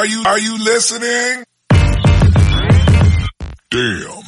[0.00, 1.44] Are you, are you listening?
[3.70, 4.22] Damn.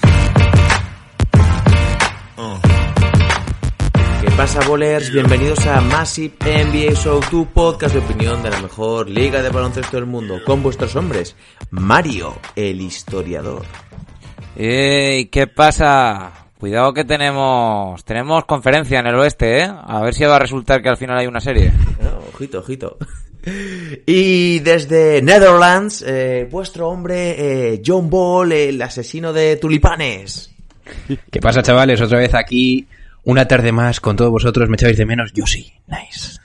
[4.20, 5.10] ¿Qué pasa, bolers?
[5.10, 9.96] Bienvenidos a Massive NBA Show, tu podcast de opinión de la mejor liga de baloncesto
[9.96, 11.36] del mundo, con vuestros hombres,
[11.70, 13.62] Mario, el historiador.
[14.54, 15.30] ¡Ey!
[15.30, 16.50] ¿Qué pasa?
[16.60, 19.72] Cuidado que tenemos tenemos conferencia en el oeste, ¿eh?
[19.72, 21.72] A ver si va a resultar que al final hay una serie.
[22.02, 22.98] Ah, ojito, ojito.
[24.06, 30.54] Y desde Netherlands, eh, vuestro hombre, eh, John Ball, el asesino de tulipanes.
[31.30, 32.00] ¿Qué pasa, chavales?
[32.00, 32.86] Otra vez aquí,
[33.24, 34.68] una tarde más con todos vosotros.
[34.68, 35.32] ¿Me echáis de menos?
[35.32, 35.72] Yo sí.
[35.88, 36.38] Nice.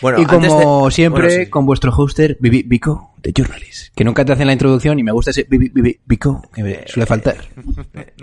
[0.00, 1.50] Bueno, y como de- siempre, bueno, sí.
[1.50, 3.94] con vuestro hoster, Bibi- Vico, de Journalist.
[3.94, 6.80] Que nunca te hacen la introducción y me gusta ese Bibi- Bibi- Vico, que me
[6.88, 7.36] suele faltar.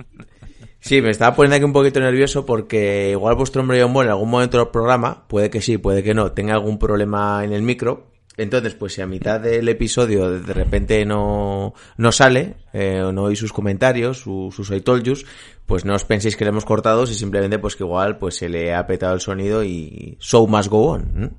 [0.81, 4.11] Sí, me estaba poniendo aquí un poquito nervioso porque igual vuestro hombre John Ball en
[4.11, 7.61] algún momento del programa, puede que sí, puede que no, tenga algún problema en el
[7.61, 8.08] micro.
[8.41, 13.23] Entonces, pues si a mitad del episodio de repente no, no sale, eh, o no
[13.23, 15.25] oís sus comentarios, su- sus I told yous,
[15.65, 18.49] pues no os penséis que le hemos cortado, si simplemente pues que igual pues se
[18.49, 21.11] le ha petado el sonido y show must go on.
[21.13, 21.29] ¿no?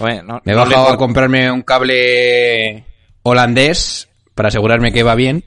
[0.00, 2.84] Oye, no- Me he no le bajado a comprarme un cable
[3.22, 5.44] holandés para asegurarme que va bien.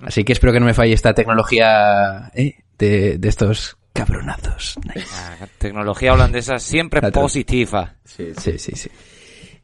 [0.00, 4.76] Así que espero que no me falle esta tecnología eh, de, de estos cabronazos.
[4.94, 5.06] Nice.
[5.14, 7.94] Ah, Tecnología holandesa siempre positiva.
[8.04, 8.90] Sí, sí, sí.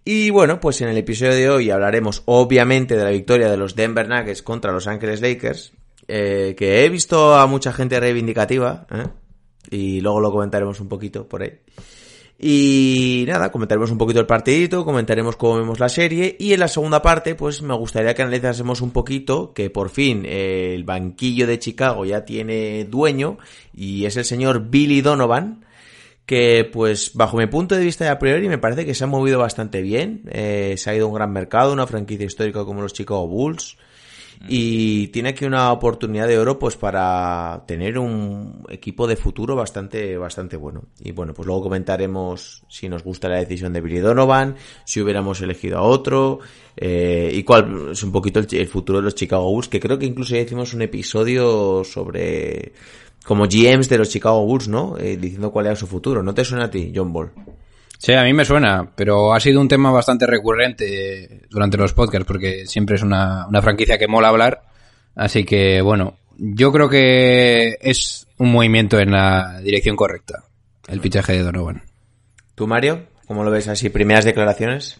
[0.04, 3.76] Y bueno, pues en el episodio de hoy hablaremos obviamente de la victoria de los
[3.76, 5.72] Denver Nuggets contra Los Ángeles Lakers,
[6.08, 9.06] eh, que he visto a mucha gente reivindicativa, ¿eh?
[9.70, 11.52] y luego lo comentaremos un poquito por ahí.
[12.44, 16.66] Y nada, comentaremos un poquito el partidito, comentaremos cómo vemos la serie y en la
[16.66, 21.46] segunda parte pues me gustaría que analizásemos un poquito que por fin eh, el banquillo
[21.46, 23.38] de Chicago ya tiene dueño
[23.72, 25.64] y es el señor Billy Donovan
[26.32, 29.06] que pues bajo mi punto de vista de a priori me parece que se ha
[29.06, 32.80] movido bastante bien, eh, se ha ido a un gran mercado, una franquicia histórica como
[32.80, 33.76] los Chicago Bulls.
[34.48, 40.16] Y tiene aquí una oportunidad de oro pues para tener un equipo de futuro bastante
[40.16, 40.84] bastante bueno.
[41.00, 45.42] Y bueno pues luego comentaremos si nos gusta la decisión de Billy Donovan si hubiéramos
[45.42, 46.40] elegido a otro
[46.76, 49.98] eh, y cuál es un poquito el, el futuro de los Chicago Bulls que creo
[49.98, 52.72] que incluso ya hicimos un episodio sobre
[53.24, 56.22] como GMs de los Chicago Bulls no Eh, diciendo cuál era su futuro.
[56.22, 57.32] No te suena a ti John Ball
[57.98, 62.26] Sí, a mí me suena, pero ha sido un tema bastante recurrente durante los podcasts
[62.26, 64.62] porque siempre es una, una franquicia que mola hablar.
[65.14, 70.42] Así que, bueno, yo creo que es un movimiento en la dirección correcta,
[70.88, 71.82] el fichaje de Donovan.
[72.56, 74.98] tú Mario cómo lo ves así primeras declaraciones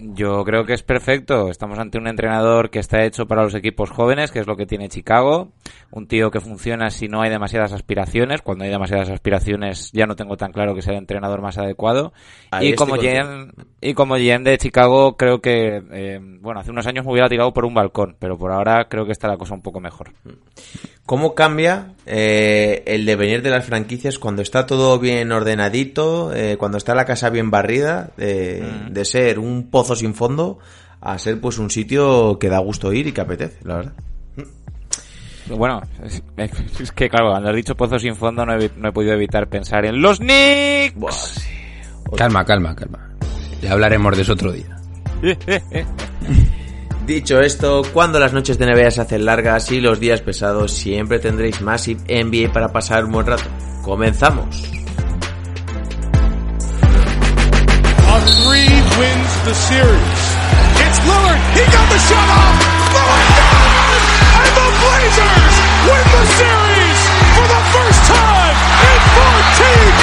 [0.00, 1.48] Yo creo que es perfecto.
[1.50, 4.66] Estamos ante un entrenador que está hecho para los equipos jóvenes, que es lo que
[4.66, 5.52] tiene Chicago.
[5.90, 8.42] Un tío que funciona si no hay demasiadas aspiraciones.
[8.42, 12.12] Cuando hay demasiadas aspiraciones ya no tengo tan claro que sea el entrenador más adecuado.
[12.50, 12.96] Ahí y como.
[12.96, 17.28] GM, y como GM de Chicago creo que, eh, bueno, hace unos años me hubiera
[17.28, 20.12] tirado por un balcón, pero por ahora creo que está la cosa un poco mejor.
[21.08, 26.76] ¿Cómo cambia eh, el devenir de las franquicias cuando está todo bien ordenadito, eh, cuando
[26.76, 30.58] está la casa bien barrida, de, de ser un pozo sin fondo
[31.00, 33.92] a ser pues un sitio que da gusto ir y que apetece, la verdad?
[35.48, 36.22] Bueno, es,
[36.78, 39.48] es que claro, cuando has dicho pozo sin fondo no he, no he podido evitar
[39.48, 41.48] pensar en los Knicks.
[42.18, 43.16] Calma, calma, calma.
[43.62, 44.76] Ya hablaremos de eso otro día.
[47.08, 51.18] Dicho esto, cuando las noches de NBA se hacen largas y los días pesados, siempre
[51.18, 53.48] tendréis Massive NBA para pasar un buen rato.
[53.82, 54.62] ¡Comenzamos!
[58.06, 58.68] A three
[59.00, 60.20] wins the series.
[60.84, 61.40] It's Lillard.
[61.56, 62.60] He got the shot.
[62.92, 63.32] Lillard!
[64.44, 65.54] And the Blazers
[65.88, 67.00] win the series
[67.32, 69.00] for the first time in
[69.96, 69.97] 14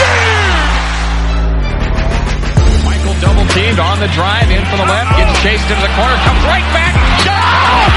[3.56, 6.16] Michael double teamed on the drive in for the left, gets chased into the corner,
[6.28, 6.94] comes right back.
[7.28, 7.88] Oh,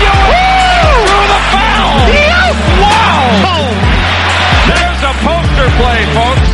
[1.02, 1.98] through the foul.
[2.78, 3.66] Wow.
[4.70, 6.48] There's a poster play, folks.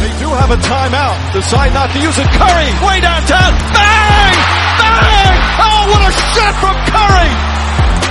[0.00, 1.16] They do have a timeout.
[1.32, 2.28] Decide not to use it.
[2.28, 3.52] Curry, way downtown.
[3.72, 4.36] Bang!
[4.84, 5.34] Bang!
[5.64, 7.32] Oh, what a shot from Curry!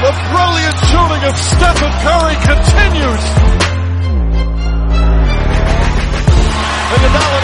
[0.02, 3.26] The brilliant shooting of Stephen Curry continues.
[6.92, 7.41] Iguodala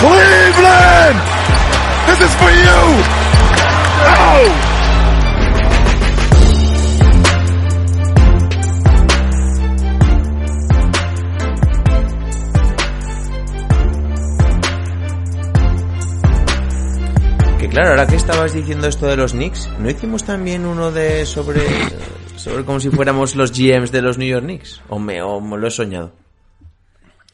[0.00, 1.18] Cleveland,
[2.06, 2.78] this is for you.
[4.02, 4.70] Oh.
[17.70, 21.62] claro, ahora que estabas diciendo esto de los Knicks, ¿no hicimos también uno de sobre
[22.40, 24.80] sobre como si fuéramos los GMs de los New York Knicks?
[24.88, 26.12] ¿O me, o me lo he soñado?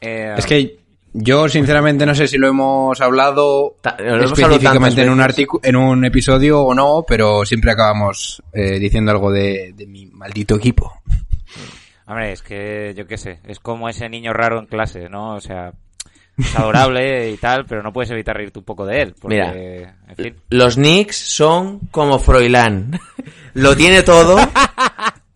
[0.01, 0.79] Eh, Es que
[1.13, 5.21] yo sinceramente no sé si lo hemos hablado Ta- lo hemos hablado específicamente en un
[5.63, 10.57] en un episodio o no, pero siempre acabamos eh, diciendo algo de, de mi maldito
[10.57, 10.93] equipo.
[12.07, 15.35] Hombre, es que yo qué sé, es como ese niño raro en clase, ¿no?
[15.35, 15.73] O sea,
[16.39, 19.15] es adorable y tal, pero no puedes evitar reírte un poco de él.
[19.21, 19.97] Porque, Mira.
[20.09, 20.37] en fin.
[20.51, 22.99] Los Knicks son como Froilán.
[23.55, 24.37] lo tiene todo.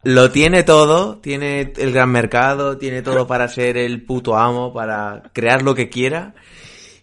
[0.02, 5.24] Lo tiene todo, tiene el gran mercado, tiene todo para ser el puto amo, para
[5.34, 6.32] crear lo que quiera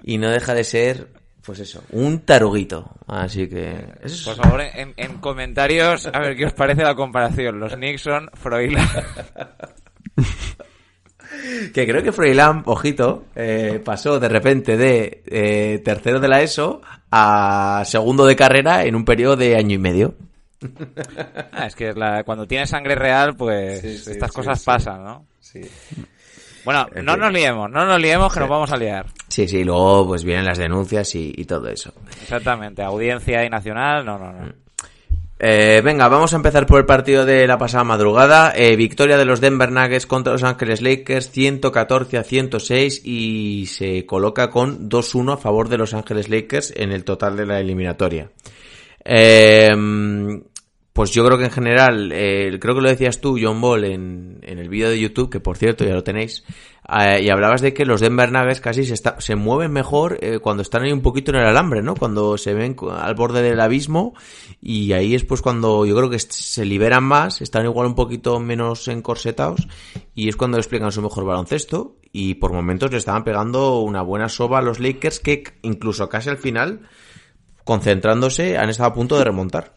[0.04, 1.10] y no deja de ser,
[1.46, 2.92] pues eso, un taruguito.
[3.06, 7.60] Así que eso Por favor, en, en comentarios, a ver qué os parece la comparación.
[7.60, 8.90] Los Knicks son Froilán.
[11.74, 16.82] Que creo que Froilán, ojito, eh, pasó de repente de eh, tercero de la ESO
[17.12, 20.16] a segundo de carrera en un periodo de año y medio.
[21.52, 24.66] Ah, es que la- cuando tienes sangre real, pues Sí, sí, estas sí, cosas sí.
[24.66, 25.26] pasan, ¿no?
[25.40, 25.62] Sí.
[26.66, 27.22] Bueno, En no fin.
[27.22, 29.06] nos liemos, no nos liemos que nos vamos a liar.
[29.30, 31.94] Sí, sí, luego pues vienen las denuncias y, y todo eso.
[32.22, 34.52] Exactamente, audiencia y nacional, no, no, no.
[35.40, 38.54] Eh, venga, vamos a empezar por el partido de la pasada madrugada.
[38.56, 44.06] Eh, victoria de los Denver Nuggets contra los Ángeles Lakers, 114 a 106 y se
[44.06, 48.32] coloca con 2-1 a favor de los Ángeles Lakers en el total de la eliminatoria.
[49.06, 49.70] Eh,
[50.98, 54.40] pues yo creo que en general, eh, creo que lo decías tú, John Ball, en,
[54.42, 56.44] en el vídeo de YouTube, que por cierto ya lo tenéis,
[56.90, 60.64] eh, y hablabas de que los Denver Nuggets casi se, se mueven mejor eh, cuando
[60.64, 61.94] están ahí un poquito en el alambre, ¿no?
[61.94, 64.16] Cuando se ven al borde del abismo
[64.60, 68.40] y ahí es pues cuando yo creo que se liberan más, están igual un poquito
[68.40, 69.68] menos encorsetados
[70.16, 74.30] y es cuando explican su mejor baloncesto y por momentos le estaban pegando una buena
[74.30, 76.90] soba a los Lakers que incluso casi al final,
[77.64, 79.77] concentrándose, han estado a punto de remontar.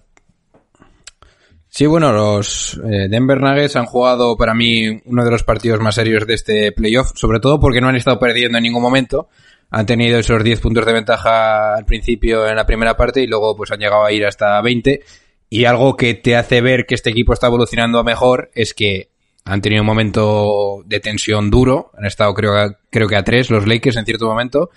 [1.73, 5.95] Sí, bueno, los eh, Denver Nuggets han jugado para mí uno de los partidos más
[5.95, 9.29] serios de este playoff, sobre todo porque no han estado perdiendo en ningún momento.
[9.71, 13.57] Han tenido esos 10 puntos de ventaja al principio en la primera parte y luego
[13.57, 15.01] pues han llegado a ir hasta 20.
[15.49, 19.11] Y algo que te hace ver que este equipo está evolucionando mejor es que
[19.45, 21.93] han tenido un momento de tensión duro.
[21.97, 24.71] Han estado creo, creo que a 3 los Lakers en cierto momento.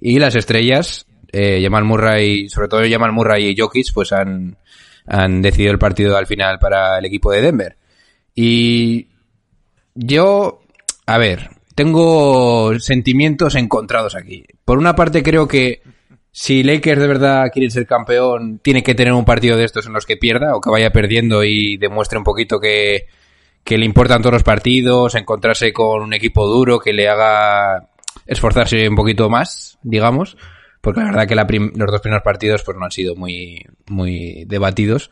[0.00, 4.56] Y las estrellas, eh, Jamal Murray, sobre todo Jamal Murray y Jokic, pues han,
[5.10, 7.76] han decidido el partido al final para el equipo de Denver.
[8.34, 9.08] Y
[9.94, 10.60] yo,
[11.04, 14.44] a ver, tengo sentimientos encontrados aquí.
[14.64, 15.82] Por una parte creo que
[16.30, 19.92] si Lakers de verdad quiere ser campeón, tiene que tener un partido de estos en
[19.92, 23.06] los que pierda o que vaya perdiendo y demuestre un poquito que,
[23.64, 27.88] que le importan todos los partidos, encontrarse con un equipo duro que le haga
[28.26, 30.36] esforzarse un poquito más, digamos,
[30.80, 34.44] porque la verdad que la los dos primeros partidos pues no han sido muy, muy
[34.46, 35.10] debatidos.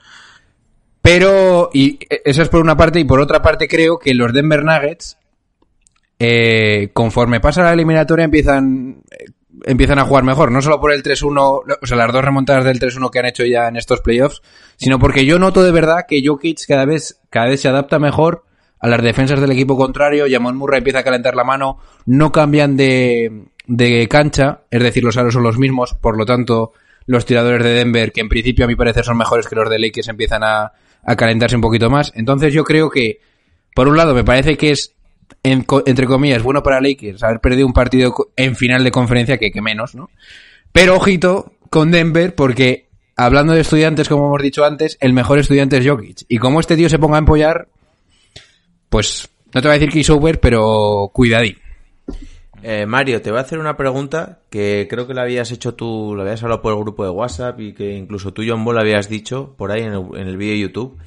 [1.03, 4.65] Pero, y eso es por una parte, y por otra parte creo que los Denver
[4.65, 5.19] Nuggets,
[6.19, 9.27] eh, conforme pasa la eliminatoria, empiezan, eh,
[9.65, 10.51] empiezan a jugar mejor.
[10.51, 13.45] No solo por el 3-1, o sea, las dos remontadas del 3-1 que han hecho
[13.45, 14.43] ya en estos playoffs,
[14.77, 18.45] sino porque yo noto de verdad que Jokic cada vez, cada vez se adapta mejor
[18.81, 20.27] a las defensas del equipo contrario.
[20.29, 25.17] Jamal Murray empieza a calentar la mano, no cambian de, de cancha, es decir, los
[25.17, 26.73] aros son los mismos, por lo tanto,
[27.07, 29.79] los tiradores de Denver, que en principio a mi parecer son mejores que los de
[29.79, 30.73] Lakers, empiezan a,
[31.05, 32.13] a calentarse un poquito más.
[32.17, 33.21] Entonces yo creo que,
[33.75, 34.95] por un lado, me parece que es,
[35.43, 39.63] entre comillas, bueno para Lakers haber perdido un partido en final de conferencia, que, que
[39.63, 40.11] menos, ¿no?
[40.73, 45.77] Pero ojito con Denver, porque hablando de estudiantes, como hemos dicho antes, el mejor estudiante
[45.77, 46.25] es Jokic.
[46.29, 47.69] Y como este tío se ponga a empollar,
[48.89, 51.59] pues no te voy a decir que over, pero cuidadín.
[52.63, 56.15] Eh, Mario, te voy a hacer una pregunta que creo que la habías hecho tú,
[56.17, 59.09] la habías hablado por el grupo de WhatsApp y que incluso tú, John Ball, habías
[59.09, 60.99] dicho por ahí en el, en el vídeo de YouTube.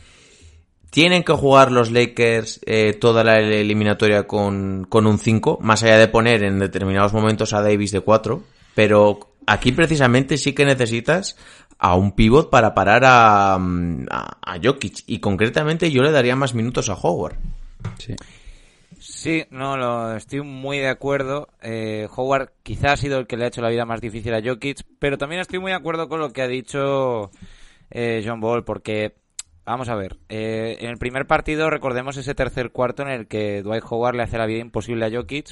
[0.91, 5.60] ¿Tienen que jugar los Lakers eh, toda la eliminatoria con, con un 5?
[5.62, 8.43] Más allá de poner en determinados momentos a Davis de 4.
[8.75, 11.38] Pero aquí precisamente sí que necesitas
[11.79, 15.03] a un pivot para parar a, mm, a, a Jokic.
[15.08, 17.36] Y concretamente yo le daría más minutos a Howard.
[17.98, 18.13] Sí.
[19.22, 21.48] Sí, no, lo, estoy muy de acuerdo.
[21.62, 24.42] Eh, Howard quizás ha sido el que le ha hecho la vida más difícil a
[24.44, 27.30] Jokic, pero también estoy muy de acuerdo con lo que ha dicho
[27.92, 29.13] eh, John Ball, porque,
[29.63, 33.62] vamos a ver, eh, en el primer partido recordemos ese tercer cuarto en el que
[33.62, 35.51] Dwight Howard le hace la vida imposible a Jokic,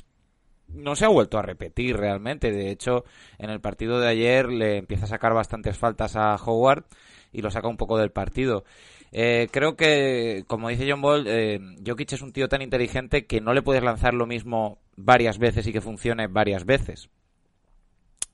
[0.69, 2.51] no se ha vuelto a repetir realmente.
[2.51, 3.05] De hecho,
[3.37, 6.85] en el partido de ayer le empieza a sacar bastantes faltas a Howard
[7.31, 8.63] y lo saca un poco del partido.
[9.11, 13.41] Eh, creo que, como dice John Ball, eh, Jokic es un tío tan inteligente que
[13.41, 17.09] no le puedes lanzar lo mismo varias veces y que funcione varias veces.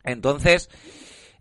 [0.03, 0.69] Entonces,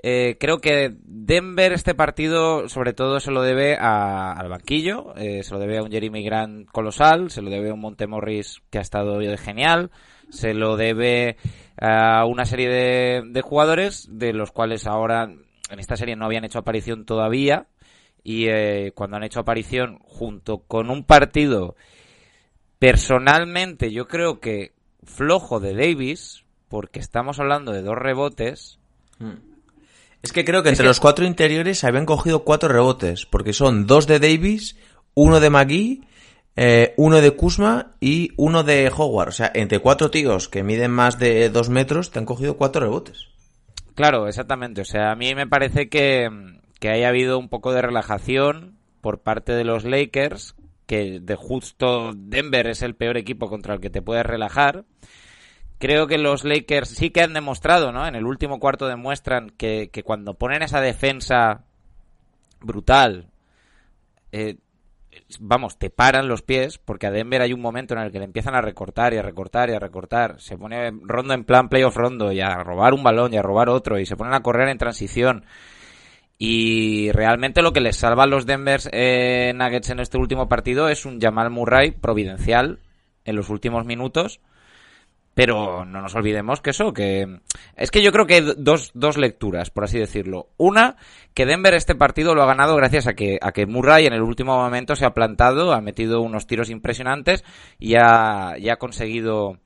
[0.03, 5.43] eh, creo que Denver este partido sobre todo se lo debe a- al banquillo, eh,
[5.43, 8.79] se lo debe a un Jeremy Grant colosal, se lo debe a un Montemorris que
[8.79, 9.91] ha estado genial,
[10.31, 11.37] se lo debe
[11.81, 15.25] a una serie de, de jugadores de los cuales ahora
[15.71, 17.67] en esta serie no habían hecho aparición todavía
[18.25, 21.77] y eh, cuando han hecho aparición junto con un partido
[22.79, 24.73] personalmente yo creo que
[25.05, 28.79] flojo de Davis porque estamos hablando de dos rebotes
[30.23, 33.53] Es que creo que entre que- los cuatro interiores se habían cogido cuatro rebotes, porque
[33.53, 34.77] son dos de Davis,
[35.15, 36.01] uno de McGee,
[36.57, 39.29] eh, uno de Kuzma y uno de Howard.
[39.29, 42.81] O sea, entre cuatro tíos que miden más de dos metros, te han cogido cuatro
[42.83, 43.27] rebotes.
[43.95, 44.81] Claro, exactamente.
[44.81, 46.29] O sea, a mí me parece que,
[46.85, 52.13] que haya habido un poco de relajación por parte de los Lakers, que de justo
[52.15, 54.85] Denver es el peor equipo contra el que te puedes relajar.
[55.79, 58.07] Creo que los Lakers sí que han demostrado, ¿no?
[58.07, 61.63] En el último cuarto demuestran que, que cuando ponen esa defensa
[62.61, 63.31] brutal,
[64.31, 64.59] eh,
[65.41, 68.27] vamos, te paran los pies, porque a Denver hay un momento en el que le
[68.27, 70.39] empiezan a recortar y a recortar y a recortar.
[70.39, 73.71] Se pone rondo en plan playoff rondo y a robar un balón y a robar
[73.71, 75.47] otro y se ponen a correr en transición.
[76.47, 80.91] Y realmente lo que les salva a los Denver eh, Nuggets en este último partido
[80.91, 82.81] es un Jamal Murray providencial
[83.25, 84.43] en los últimos minutos.
[85.33, 87.41] Pero no nos olvidemos que eso, que...
[87.77, 90.51] Es que yo creo que hay dos, dos lecturas, por así decirlo.
[90.59, 90.97] Una,
[91.33, 94.23] que Denver este partido lo ha ganado gracias a que, a que Murray en el
[94.23, 97.43] último momento se ha plantado, ha metido unos tiros impresionantes
[97.79, 99.61] y ha, y ha conseguido,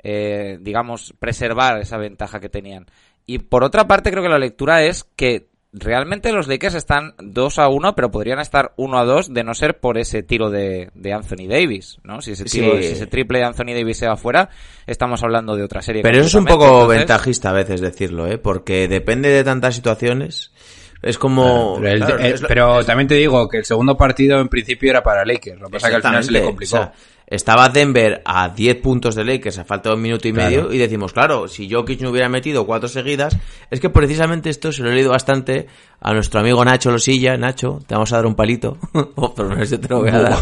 [0.00, 2.86] eh, digamos, preservar esa ventaja que tenían.
[3.26, 7.58] Y por otra parte, creo que la lectura es que realmente los Lakers están 2
[7.58, 10.90] a 1, pero podrían estar 1 a 2 de no ser por ese tiro de,
[10.94, 12.20] de Anthony Davis, ¿no?
[12.20, 12.82] Si ese, tiro, Sí.
[12.82, 14.50] si ese triple de Anthony Davis se va fuera,
[14.86, 16.02] estamos hablando de otra serie.
[16.02, 18.38] Pero eso es un poco Entonces, ventajista a veces decirlo, ¿eh?
[18.38, 20.52] Porque depende de tantas situaciones.
[21.02, 21.76] Es como...
[21.80, 24.48] Pero, el- claro, eh, es lo- pero también te digo que el segundo partido en
[24.48, 25.58] principio era para Lakers.
[25.58, 26.76] Lo que pasa es que al final se le complicó.
[26.76, 26.92] o sea,
[27.30, 30.50] estaba Denver a 10 puntos de Lakers a falta de un minuto y Claro.
[30.50, 33.36] medio y decimos, claro, si Jokic no hubiera metido cuatro seguidas,
[33.70, 35.68] es que precisamente esto se lo he leído bastante
[36.00, 37.36] a nuestro amigo Nacho Losilla.
[37.36, 38.78] Nacho, te vamos a dar un palito.
[39.14, 40.38] o por lo menos yo te lo voy a dar.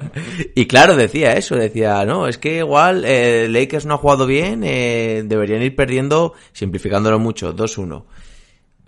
[0.54, 4.62] y claro, decía eso, decía, no, es que igual eh, Lakers no ha jugado bien,
[4.64, 8.04] eh, deberían ir perdiendo, simplificándolo mucho, 2-1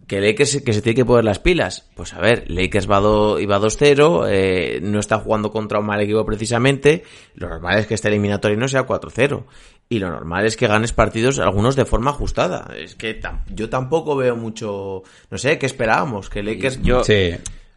[0.06, 1.88] que Lakers que se tiene que poner las pilas.
[1.94, 6.00] Pues a ver, Lakers va do- iba 2-0, eh, no está jugando contra un mal
[6.00, 7.04] equipo precisamente.
[7.34, 9.44] Lo normal es que este eliminatorio no sea 4-0.
[9.88, 12.70] Y lo normal es que ganes partidos, algunos de forma ajustada.
[12.76, 16.28] Es que tam- yo tampoco veo mucho, no sé, ¿qué esperábamos?
[16.30, 16.80] Que Lakers...
[16.82, 17.32] Yo- Sí.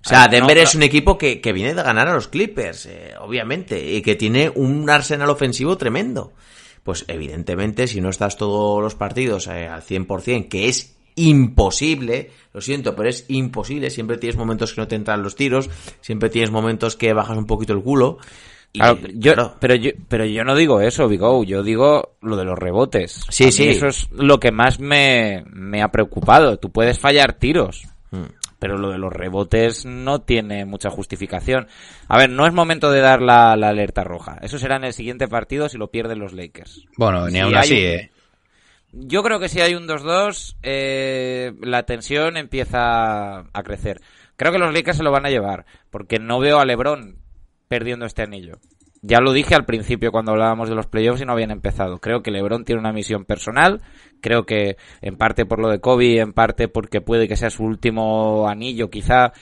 [0.06, 2.86] O sea, Denver no, es un equipo que, que viene de ganar a los Clippers,
[2.86, 6.32] eh, obviamente, y que tiene un arsenal ofensivo tremendo.
[6.84, 12.62] Pues evidentemente, si no estás todos los partidos eh, al 100%, que es imposible, lo
[12.62, 15.70] siento, pero es imposible, siempre tienes momentos que no te entran los tiros,
[16.02, 18.18] siempre tienes momentos que bajas un poquito el culo.
[18.74, 22.36] Y, Claro, yo, claro, pero yo, pero yo no digo eso, Vigo, yo digo lo
[22.36, 23.22] de los rebotes.
[23.30, 23.68] Sí, A mí sí.
[23.70, 26.58] Eso es lo que más me, me ha preocupado.
[26.60, 28.24] Tú puedes fallar tiros, Mm.
[28.60, 31.68] pero lo de los rebotes no tiene mucha justificación.
[32.08, 34.38] A ver, no es momento de dar la, la alerta roja.
[34.42, 36.86] Eso será en el siguiente partido si lo pierden los Lakers.
[36.98, 38.12] Bueno, ni Si aún así, un- eh.
[39.00, 44.02] Yo creo que si hay un 2-2, eh, la tensión empieza a crecer.
[44.36, 47.18] Creo que los Lakers se lo van a llevar, porque no veo a LeBron
[47.68, 48.60] perdiendo este anillo.
[49.02, 52.00] Ya lo dije al principio cuando hablábamos de los playoffs y no habían empezado.
[52.00, 53.82] Creo que LeBron tiene una misión personal.
[54.22, 57.64] Creo que en parte por lo de Kobe, en parte porque puede que sea su
[57.64, 59.34] último anillo, quizá.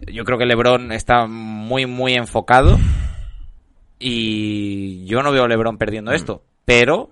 [0.00, 2.78] Yo creo que LeBron está muy, muy enfocado.
[3.98, 6.42] Y yo no veo a LeBron perdiendo esto.
[6.64, 7.10] Pero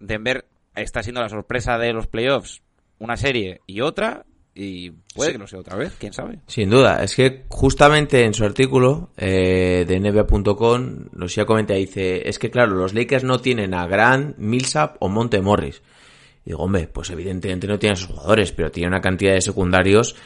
[0.00, 0.44] Denver
[0.82, 2.62] está siendo la sorpresa de los playoffs.
[2.98, 4.24] Una serie y otra.
[4.54, 6.40] Y puede que lo sea otra vez, quién sabe.
[6.48, 12.40] Sin duda, es que justamente en su artículo eh, de NBA.com, Lucia comenta, dice, es
[12.40, 15.80] que claro, los Lakers no tienen a Grant, Millsap o Monte Morris.
[16.44, 19.42] Y digo, hombre, pues evidentemente no tienen a esos jugadores, pero tiene una cantidad de
[19.42, 20.16] secundarios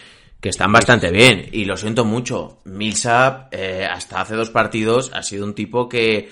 [0.40, 1.49] que están bastante bien.
[1.52, 6.30] Y lo siento mucho, Millsap eh, hasta hace dos partidos ha sido un tipo que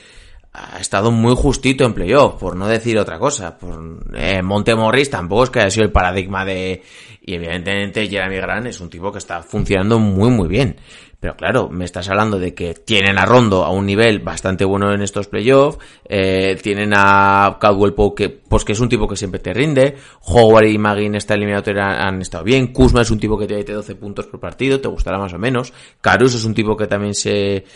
[0.53, 3.57] ha estado muy justito en playoff, por no decir otra cosa.
[3.57, 6.83] Por, eh, Monte Morris tampoco es que haya sido el paradigma de...
[7.23, 10.77] Y evidentemente Jeremy Grant es un tipo que está funcionando muy muy bien.
[11.21, 14.91] Pero claro, me estás hablando de que tienen a Rondo a un nivel bastante bueno
[14.95, 15.79] en estos playoffs,
[16.09, 19.97] eh, tienen a Caldwell Pope que, pues que es un tipo que siempre te rinde,
[20.23, 23.55] Howard y Magui en esta eliminatoria han estado bien, Kuzma es un tipo que te
[23.55, 26.87] mete 12 puntos por partido, te gustará más o menos, Caruso es un tipo que
[26.87, 27.67] también se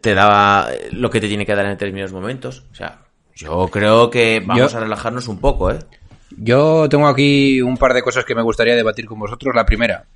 [0.00, 3.00] te da lo que te tiene que dar en determinados momentos, o sea,
[3.34, 5.78] yo creo que vamos Yo- a relajarnos un poco, ¿eh?
[6.36, 9.54] Yo tengo aquí un par de cosas que me gustaría debatir con vosotros.
[9.54, 10.06] La primera,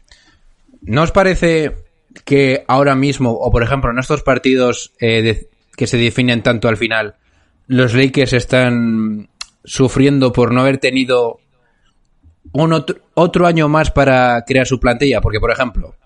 [0.83, 1.77] ¿no os parece
[2.25, 6.69] que ahora mismo, o por ejemplo en estos partidos eh, de- que se definen tanto
[6.69, 7.17] al final,
[7.67, 9.29] los Lakers están
[9.65, 11.39] sufriendo por no haber tenido
[12.53, 15.21] un otro, otro año más para crear su plantilla?
[15.21, 15.97] Porque, por ejemplo,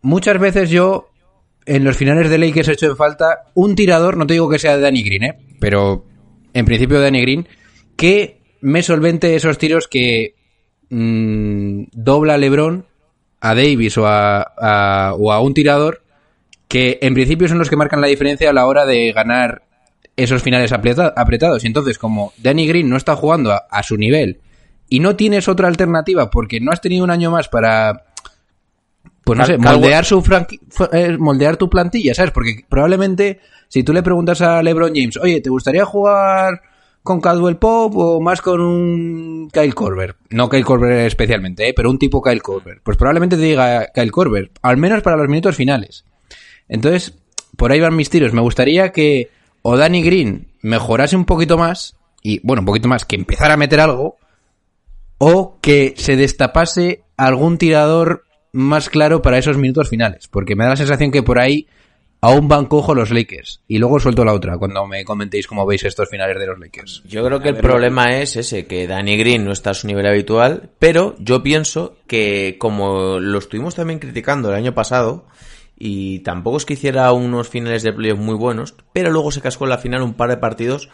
[0.00, 1.10] muchas veces yo
[1.66, 4.78] en los finales de Lakers he hecho falta un tirador, no te digo que sea
[4.78, 5.38] Danny Green, ¿eh?
[5.60, 6.04] pero
[6.54, 7.48] en principio Danny Green,
[7.96, 10.34] que me solvente esos tiros que
[10.90, 12.86] mm, dobla LeBron,
[13.40, 16.02] a Davis o a, a- o a un tirador
[16.68, 19.62] que en principio son los que marcan la diferencia a la hora de ganar
[20.16, 21.64] esos finales apreta- apretados.
[21.64, 24.40] Y entonces, como Danny Green no está jugando a su nivel
[24.88, 28.04] y no tienes otra alternativa porque no has tenido un año más para
[29.24, 30.60] pues no Cal- sé, moldear su franqui-
[30.92, 32.30] eh, moldear tu plantilla, ¿sabes?
[32.32, 36.60] Porque probablemente si tú le preguntas a LeBron James, oye, ¿te gustaría jugar
[37.02, 40.16] con Caldwell Pope o más con un Kyle Korver?
[40.30, 41.74] No Kyle Korver especialmente, ¿eh?
[41.74, 42.80] pero un tipo Kyle Korver.
[42.82, 46.04] Pues probablemente te diga Kyle Korver, al menos para los minutos finales.
[46.68, 47.14] Entonces,
[47.56, 48.32] por ahí van mis tiros.
[48.32, 49.30] Me gustaría que
[49.62, 53.56] o Danny Green mejorase un poquito más, y bueno, un poquito más, que empezara a
[53.56, 54.16] meter algo,
[55.18, 60.28] o que se destapase algún tirador más claro para esos minutos finales.
[60.28, 61.66] Porque me da la sensación que por ahí
[62.20, 63.62] aún van cojo los Lakers.
[63.66, 67.02] Y luego suelto la otra cuando me comentéis cómo veis estos finales de los Lakers.
[67.04, 70.06] Yo creo que el problema es ese, que Danny Green no está a su nivel
[70.06, 75.26] habitual, pero yo pienso que como lo estuvimos también criticando el año pasado,
[75.76, 79.64] y tampoco es que hiciera unos finales de playoff muy buenos, pero luego se cascó
[79.64, 80.90] en la final un par de partidos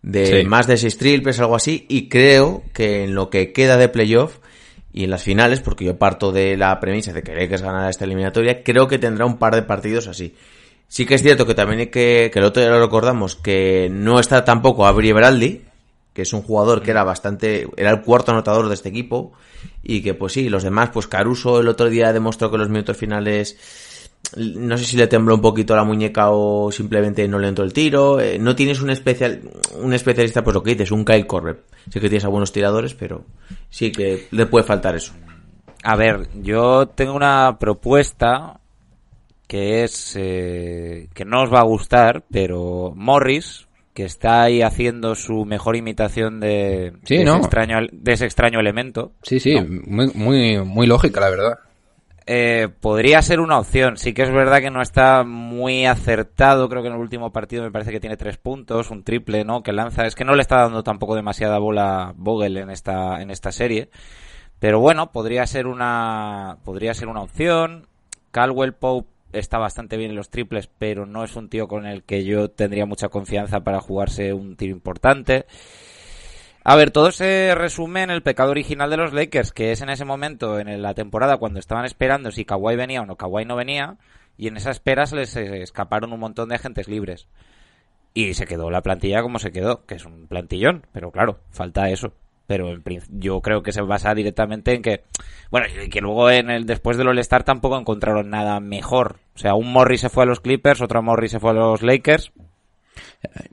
[0.00, 0.46] de Sí.
[0.46, 4.38] más de seis triples, algo así, y creo que en lo que queda de playoff
[4.92, 8.04] y en las finales, porque yo parto de la premisa de que Lakers ganará esta
[8.04, 10.34] eliminatoria, creo que tendrá un par de partidos así.
[10.88, 13.88] Sí que es cierto que también hay que, que el otro día lo recordamos, que
[13.90, 15.62] no está tampoco Avery Beraldi,
[16.12, 19.32] que es un jugador que era bastante, era el cuarto anotador de este equipo,
[19.82, 22.68] y que pues sí, los demás, pues Caruso el otro día demostró que en los
[22.68, 23.56] minutos finales,
[24.36, 27.72] no sé si le tembló un poquito la muñeca o simplemente no le entró el
[27.72, 29.40] tiro, eh, no tienes un especial,
[29.80, 31.64] un especialista, pues lo que dices, un Kyle Korver.
[31.90, 33.24] Sé que tienes a buenos tiradores, pero
[33.68, 35.12] sí que le puede faltar eso.
[35.82, 38.60] A ver, yo tengo una propuesta
[39.48, 45.16] que es eh, que no os va a gustar, pero Morris, que está ahí haciendo
[45.16, 47.32] su mejor imitación de, Sí, de, ¿no?
[47.32, 51.58] ese, extraño, de ese extraño elemento, Sí, sí, muy, muy, muy lógica, la verdad.
[52.32, 53.96] Eh, podría ser una opción.
[53.96, 56.68] Sí que es verdad que no está muy acertado.
[56.68, 59.64] Creo que en el último partido me parece que tiene tres puntos, un triple, ¿no?
[59.64, 60.06] Que lanza.
[60.06, 63.90] Es que no le está dando tampoco demasiada bola Vogel en esta, en esta serie.
[64.60, 67.88] Pero bueno, podría ser una, podría ser una opción.
[68.30, 72.04] Caldwell Pope está bastante bien en los triples, pero no es un tío con el
[72.04, 75.46] que yo tendría mucha confianza para jugarse un tiro importante.
[76.62, 79.88] A ver, todo se resume en el pecado original de los Lakers, que es en
[79.88, 83.56] ese momento, en la temporada, cuando estaban esperando si Kawhi venía o no, Kawhi no
[83.56, 83.96] venía,
[84.36, 87.28] y en esa espera se les eh, escaparon un montón de agentes libres.
[88.12, 91.88] Y se quedó la plantilla como se quedó, que es un plantillón, pero claro, falta
[91.90, 92.12] eso.
[92.46, 95.04] Pero en yo creo que se basa directamente en que,
[95.52, 99.20] bueno, y que luego en el después del All-Star tampoco encontraron nada mejor.
[99.36, 101.82] O sea, un Morris se fue a los Clippers, otro Morris se fue a los
[101.82, 102.32] Lakers.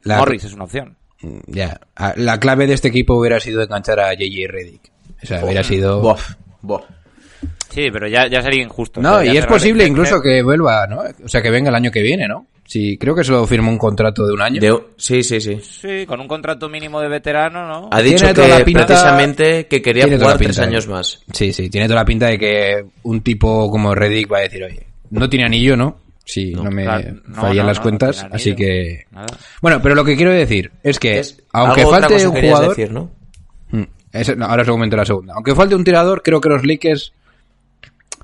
[0.01, 0.97] La, Morris es una opción.
[1.47, 4.91] Ya, a- la clave de este equipo hubiera sido enganchar a JJ Redick.
[5.23, 6.01] O sea, hubiera sido...
[6.01, 6.83] Bof, bof.
[7.69, 9.01] Sí, pero ya, ya sería injusto.
[9.01, 11.01] No, O sea, ya y es posible que- incluso que vuelva, ¿no?
[11.23, 12.47] O sea, que venga el año que viene, ¿no?
[12.65, 14.59] Sí, creo que solo firmó un contrato de un año.
[14.59, 15.57] De- sí, sí, sí.
[15.61, 17.89] Sí, con un contrato mínimo de veterano, ¿no?
[17.91, 21.21] Ha dicho Tiene toda que la pinta- precisamente que quería jugar tres años más.
[21.31, 24.63] Sí, sí, tiene toda la pinta de que un tipo como Reddick va a decir,
[24.63, 25.97] oye, no tiene anillo, ¿no?
[26.29, 29.05] Sí, no, me Claro, fallan no, las cuentas, así que...
[29.11, 29.27] Nada.
[29.61, 32.69] Bueno, pero lo que quiero decir es que, Es aunque algo falte un jugador...
[32.75, 33.09] decir, ¿no?
[33.71, 33.83] Mm,
[34.35, 35.33] no, ahora os comento la segunda.
[35.35, 37.13] Aunque falte un tirador, creo que los Lakers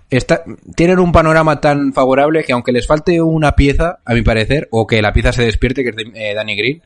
[0.10, 0.44] está-
[0.76, 4.86] tienen un panorama tan favorable que aunque les falte una pieza, a mi parecer, o
[4.86, 6.82] que la pieza se despierte, que es de, eh, Danny Green,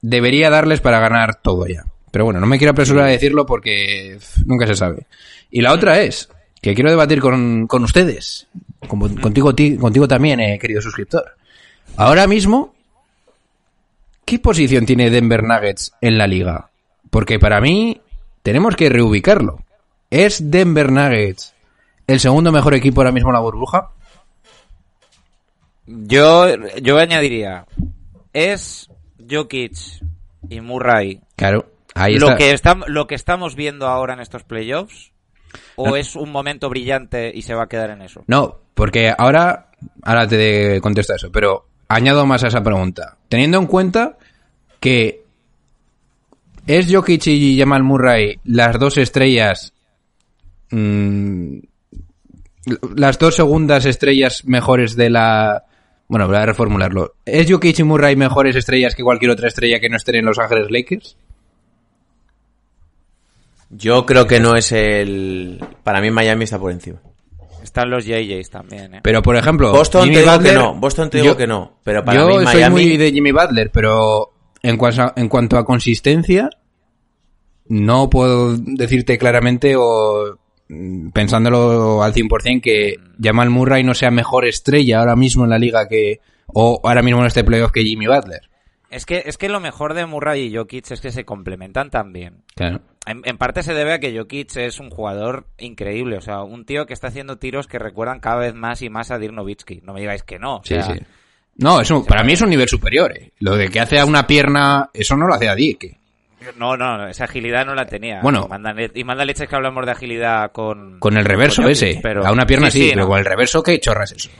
[0.00, 1.84] debería darles para ganar todo ya.
[2.10, 5.06] Pero bueno, no me quiero apresurar a decirlo porque nunca se sabe.
[5.50, 6.30] Y la otra es
[6.62, 8.46] que quiero debatir con, con ustedes,
[8.86, 11.24] como- contigo, ti- contigo también, eh, querido suscriptor.
[11.96, 12.74] Ahora mismo,
[14.24, 16.70] ¿qué posición tiene Denver Nuggets en la liga?
[17.10, 18.00] Porque para mí
[18.42, 19.60] tenemos que reubicarlo.
[20.10, 21.54] ¿Es Denver Nuggets
[22.06, 23.90] el segundo mejor equipo ahora mismo en la burbuja?
[25.86, 26.46] Yo,
[26.82, 27.66] yo añadiría,
[28.34, 28.90] es
[29.28, 29.72] Jokic
[30.50, 32.54] y Murray Claro, ahí lo que
[32.86, 35.12] lo que estamos viendo ahora en estos playoffs
[35.76, 35.96] o No.
[35.96, 38.24] es un momento brillante y se va a quedar en eso.
[38.26, 39.70] No, porque ahora,
[40.02, 43.16] ahora te contesto eso, pero añado más a esa pregunta.
[43.28, 44.18] Teniendo en cuenta
[44.80, 45.24] que
[46.66, 49.72] es Jokic y Jamal Murray las dos estrellas,
[50.70, 51.58] mm,
[52.94, 55.64] las dos segundas estrellas mejores de la...
[56.08, 57.14] Bueno, voy a reformularlo.
[57.24, 60.38] ¿Es Jokic y Murray mejores estrellas que cualquier otra estrella que no estén en Los
[60.38, 61.16] Ángeles Lakers?
[63.70, 65.62] Yo creo que no es el.
[65.84, 67.00] Para mí, Miami está por encima.
[67.62, 69.00] Están los JJs también, ¿eh?
[69.02, 70.74] Pero, por ejemplo, Boston Jimmy te digo Butler- que no.
[70.76, 71.78] Boston te digo yo- que no.
[71.84, 72.74] Pero para yo mí, soy Miami.
[72.74, 76.48] muy de Jimmy Butler, pero en cuanto, a, en cuanto a consistencia,
[77.66, 84.46] no puedo decirte claramente o mm, pensándolo al 100% que Jamal Murray no sea mejor
[84.46, 88.06] estrella ahora mismo en la liga que o ahora mismo en este playoff que Jimmy
[88.06, 88.48] Butler.
[88.90, 92.10] Es que, es que lo mejor de Murray y Jokic es que se complementan tan
[92.14, 92.44] bien.
[92.54, 92.80] Claro.
[93.10, 96.64] En, en parte se debe a que Jokic es un jugador increíble, o sea, un
[96.64, 99.80] tío que está haciendo tiros que recuerdan cada vez más y más a Dirk Nowitzki.
[99.82, 100.56] No me digáis que no.
[100.56, 101.00] o Sí, sea, sí.
[101.56, 103.10] No, eso, para mí es un nivel superior.
[103.16, 103.32] eh.
[103.40, 105.96] Lo de que hace a una pierna, eso no lo hace a Dick.
[106.56, 108.20] No, no, esa agilidad no la tenía.
[108.22, 108.44] Bueno.
[108.46, 111.00] y manda, le- y manda leches que hablamos de agilidad con...
[111.00, 111.98] Con el reverso con ese.
[112.00, 113.08] pero- A una pierna sí, pero no.
[113.08, 114.30] con el reverso, ¿qué chorras es eso?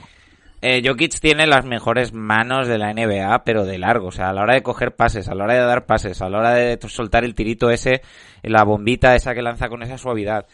[0.60, 4.08] Eh, Jokic tiene las mejores manos de la NBA, pero de largo.
[4.08, 6.28] O sea, a la hora de coger pases, a la hora de dar pases, a
[6.28, 8.02] la hora de soltar el tirito ese,
[8.42, 10.46] la bombita esa que lanza con esa suavidad.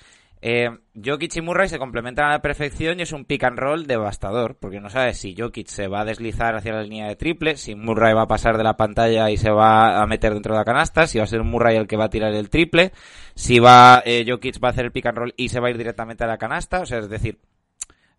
[0.46, 0.68] Eh,
[1.02, 4.58] Jokic y Murray se complementan a la perfección y es un pick and roll devastador,
[4.60, 7.74] porque no sabes si Jokic se va a deslizar hacia la línea de triple, si
[7.74, 10.66] Murray va a pasar de la pantalla y se va a meter dentro de la
[10.66, 12.92] canasta, si va a ser Murray el que va a tirar el triple,
[13.34, 15.70] si va eh, Jokic va a hacer el pick and roll y se va a
[15.70, 17.38] ir directamente a la canasta, o sea, es decir,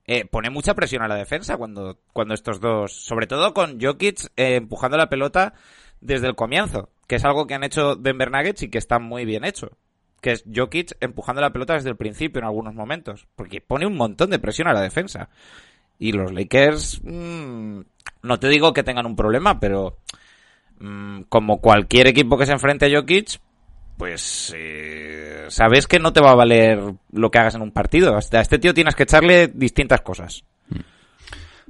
[0.08, 4.28] eh, pone mucha presión a la defensa cuando, cuando estos dos, sobre todo con Jokic
[4.36, 5.54] eh, empujando la pelota
[6.00, 9.26] desde el comienzo, que es algo que han hecho Denver Nuggets y que está muy
[9.26, 9.72] bien hecho.
[10.22, 13.96] Que es Jokic empujando la pelota desde el principio en algunos momentos, porque pone un
[13.96, 15.30] montón de presión a la defensa.
[15.98, 17.80] Y los Lakers, mm,
[18.24, 19.98] no te digo que tengan un problema, pero
[20.80, 23.40] mm, como cualquier equipo que se enfrente a Jokic,
[23.98, 26.80] pues eh, sabes que no te va a valer
[27.12, 28.16] lo que hagas en un partido.
[28.16, 30.44] Hasta a este tío tienes que echarle distintas cosas.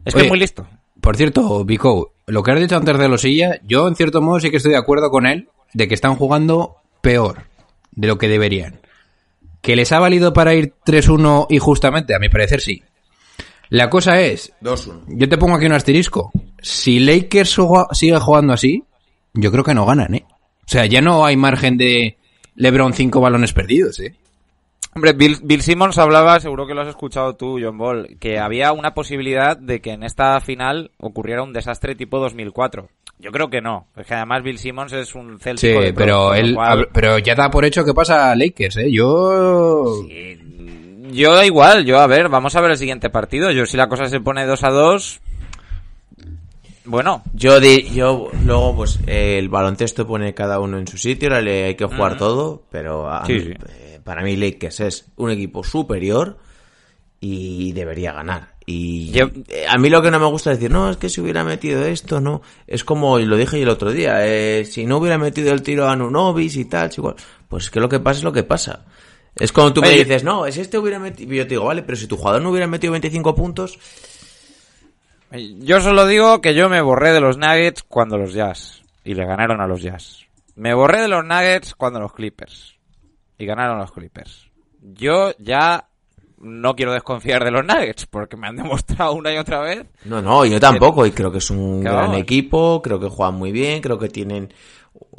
[0.03, 0.67] Es que es muy listo.
[1.01, 4.49] Por cierto, Vico, lo que has dicho antes de Losilla, yo en cierto modo sí
[4.49, 7.43] que estoy de acuerdo con él de que están jugando peor
[7.91, 8.79] de lo que deberían.
[9.61, 12.15] ¿Que les ha valido para ir 3-1 y justamente?
[12.15, 12.83] A mi parecer sí.
[13.69, 15.05] La cosa es, 2-1.
[15.07, 16.31] yo te pongo aquí un asterisco.
[16.61, 17.57] Si Lakers
[17.91, 18.83] sigue jugando así,
[19.33, 20.25] yo creo que no ganan, ¿eh?
[20.65, 22.17] O sea, ya no hay margen de
[22.55, 24.15] LeBron cinco balones perdidos, ¿eh?
[24.95, 28.71] Hombre, Bill, Bill Simmons hablaba, seguro que lo has escuchado tú, John Ball, que había
[28.71, 32.87] una posibilidad de que en esta final ocurriera un desastre tipo 2004.
[33.19, 33.87] Yo creo que no.
[33.97, 37.17] Es que además Bill Simmons es un Sí, céltico de pro, pero él, cual- pero
[37.19, 38.91] ya da por hecho que pasa a Lakers, ¿eh?
[38.91, 40.05] Yo...
[41.11, 43.51] Yo da igual, yo a ver, vamos a ver el siguiente partido.
[43.51, 45.21] Yo si la cosa se pone 2 a 2,
[46.85, 51.29] bueno, Yo, di- yo luego, pues eh, el baloncesto pone cada uno en su sitio,
[51.29, 52.19] ahora le hay que jugar Ujú.
[52.19, 53.53] todo, pero a Sí, mí- sí.
[53.69, 56.37] eh, para mí Lakers es un equipo superior
[57.19, 58.55] y debería ganar.
[58.67, 61.09] Y Yo- eh, a mí lo que no me gusta es decir, no, es que
[61.09, 62.41] si hubiera metido esto, no.
[62.67, 65.61] Es como, y lo dije yo el otro día, eh, si no hubiera metido el
[65.61, 67.15] tiro a Nunovis y tal, igual.
[67.47, 68.85] Pues es que lo que pasa es lo que pasa.
[69.35, 71.95] Es como tú me dices, no, es este hubiera metido, yo te digo, vale, pero
[71.97, 73.77] si tu jugador no hubiera metido 25 puntos,
[75.59, 79.25] yo solo digo que yo me borré de los Nuggets cuando los Jazz y le
[79.25, 80.25] ganaron a los Jazz.
[80.55, 82.75] Me borré de los Nuggets cuando los Clippers
[83.37, 84.49] y ganaron los Clippers.
[84.81, 85.87] Yo ya
[86.37, 90.21] no quiero desconfiar de los Nuggets porque me han demostrado una y otra vez No,
[90.21, 91.05] no, yo tampoco.
[91.05, 92.17] Y creo que es un gran vamos.
[92.19, 92.81] equipo.
[92.81, 93.81] Creo que juegan muy bien.
[93.81, 94.53] Creo que tienen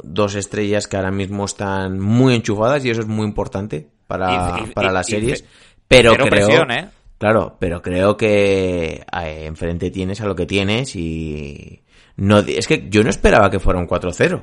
[0.03, 4.63] dos estrellas que ahora mismo están muy enchufadas y eso es muy importante para, Y-
[4.63, 5.43] y- para y- las series.
[5.87, 6.89] Pero creo, presión, ¿eh?
[7.17, 11.81] Claro, pero creo que eh, enfrente tienes a lo que tienes y
[12.15, 14.41] no es que yo no esperaba que fuera un 4-0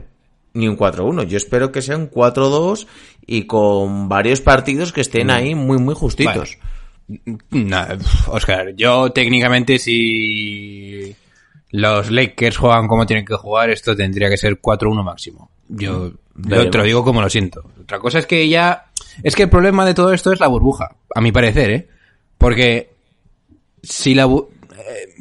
[0.54, 1.26] ni un 4-1.
[1.26, 2.86] Yo espero que sea un 4-2
[3.26, 6.58] y con varios partidos que estén ahí muy muy justitos.
[7.08, 11.14] Pf, Oscar, yo técnicamente si
[11.70, 15.50] los Lakers juegan como tienen que jugar, esto tendría que ser 4-1 máximo.
[15.68, 17.68] Yo, yo te lo digo como lo siento.
[17.80, 18.86] Otra cosa es que ya...
[19.22, 21.88] Es que el problema de todo esto es la burbuja, a mi parecer, ¿eh?
[22.44, 22.90] Porque
[23.82, 24.24] si la...
[24.24, 25.14] eh,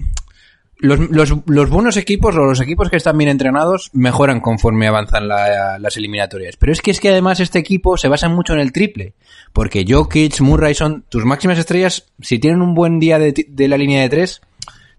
[0.80, 5.96] los, buenos equipos o los equipos que están bien entrenados mejoran conforme avanzan la- las
[5.96, 6.58] eliminatorias.
[6.58, 9.14] Pero es que es que además este equipo se basa mucho en el triple.
[9.54, 12.12] Porque Jokic, Murray son tus máximas estrellas.
[12.20, 14.42] Si tienen un buen día de, la línea de tres,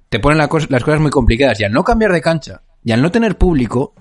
[0.08, 1.60] te ponen las cosas muy complicadas.
[1.60, 3.92] Y al no cambiar de cancha, y al no tener público,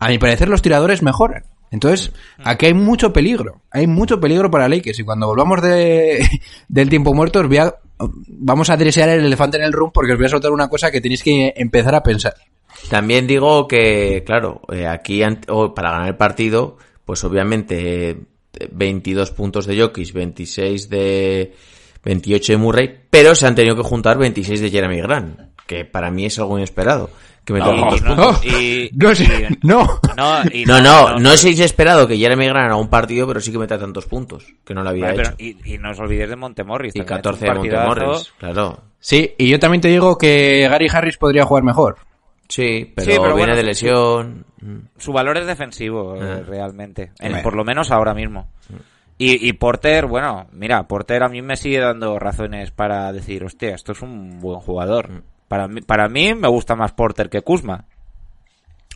[0.00, 1.44] a mi parecer los tiradores mejoran.
[1.70, 3.60] Entonces, aquí hay mucho peligro.
[3.70, 4.98] Hay mucho peligro para Lakers.
[5.00, 6.26] Y cuando volvamos de,
[6.68, 7.74] del tiempo muerto, os voy a-
[8.28, 10.90] vamos a desear el elefante en el room porque os voy a soltar una cosa
[10.90, 12.34] que tenéis que empezar a pensar.
[12.90, 15.20] También digo que, claro, eh, aquí
[15.74, 18.16] para ganar el partido, pues obviamente eh,
[18.70, 21.54] 22 puntos de Jokic, 26 de
[22.04, 26.10] 28 de Murray, pero se han tenido que juntar 26 de Jeremy Grant, que para
[26.10, 27.10] mí es algo inesperado.
[27.48, 28.44] Que me Y- tantos y no- puntos.
[28.44, 29.86] y- No sé, y- no.
[30.18, 33.50] no, y No, no, no es inesperado que Jeremy Grant haga un partido, pero sí
[33.50, 35.32] que meta tantos puntos, que no lo había Vale, hecho.
[35.38, 36.94] pero- y, y no os olvidéis de Montemorris.
[36.94, 37.58] Y también, 14 es de.
[37.58, 38.82] Montemorris, claro.
[39.00, 41.96] Sí, y yo también te digo que Gary Harris podría jugar mejor.
[42.50, 44.44] Sí, pero, Sí, pero viene bueno, de lesión.
[44.98, 46.42] Su valor es defensivo, eh, Ah.
[46.46, 47.12] realmente.
[47.18, 47.42] En- Bueno.
[47.44, 48.50] Por lo menos ahora mismo.
[49.16, 53.74] Y, y Porter, bueno, mira, Porter a mí me sigue dando razones para decir, hostia,
[53.74, 55.22] esto es un buen jugador.
[55.48, 57.84] Para mí, para mí me gusta más Porter que Kuzma.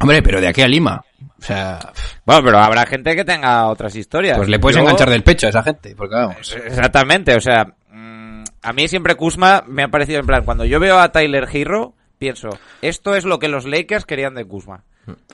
[0.00, 1.04] Hombre, pero de aquí a Lima.
[1.38, 1.78] O sea,
[2.24, 4.36] Bueno, pero habrá gente que tenga otras historias.
[4.36, 6.56] pues le puedes Yo- enganchar del pecho a esa gente, porque vamos.
[6.66, 10.80] Exactamente, o sea, mm, a mí siempre Kuzma me ha parecido en plan, cuando yo
[10.80, 12.48] veo a Tyler Hero, pienso,
[12.80, 14.82] esto es lo que los Lakers querían de Kuzma.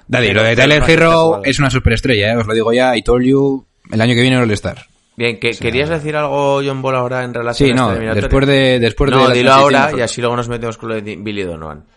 [0.07, 2.37] Daddy, Pero- lo de Tyler no es Hero es una superestrella, ¿eh?
[2.37, 4.79] os lo digo ya, y told you, el año que viene All Star.
[5.19, 8.23] Bien, que, ¿querías decir algo, John Ball, ahora en relación Sí, a no, eliminatoria?
[8.23, 8.79] después de...
[8.79, 11.43] Después no, de la dilo ahora y así luego nos metemos con lo de Billy
[11.43, 11.85] Donovan.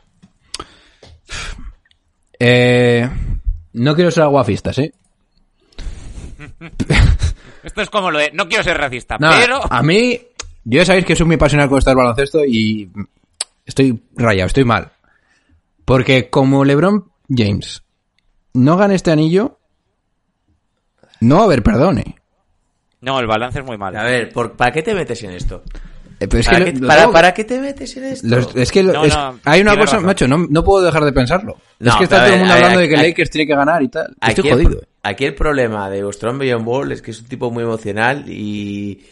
[2.43, 3.07] Eh,
[3.73, 4.91] no quiero ser aguafistas, ¿eh?
[7.63, 9.61] Esto es como lo de, no quiero ser racista, No, pero...
[9.71, 10.19] a mí,
[10.63, 12.89] yo ya sabéis que soy muy pasional con esto del baloncesto y
[13.63, 14.91] estoy rayado, estoy mal.
[15.85, 17.83] Porque como LeBron James
[18.55, 19.59] no gane este anillo,
[21.19, 22.15] no va a haber perdón, ¿eh?
[23.01, 23.99] No, el balance es muy malo.
[23.99, 25.63] A ver, ¿por, ¿para qué te metes en esto?
[26.19, 28.03] Eh, pero es ¿Para, que qué, lo- lo para- tengo- para qué te metes en
[28.03, 28.27] esto?
[28.27, 30.05] los- es que lo- No, es- no, hay una cosa, razón.
[30.05, 31.57] macho, no, no puedo dejar de pensarlo.
[31.79, 33.55] No, es que está todo el mundo ver, hablando de que aquí- Lakers tiene que
[33.55, 34.15] ganar y tal.
[34.21, 34.79] Aquí Estoy el, jodido.
[34.81, 38.23] pro- aquí el problema de hombre John Ball es que es un tipo muy emocional
[38.27, 39.03] y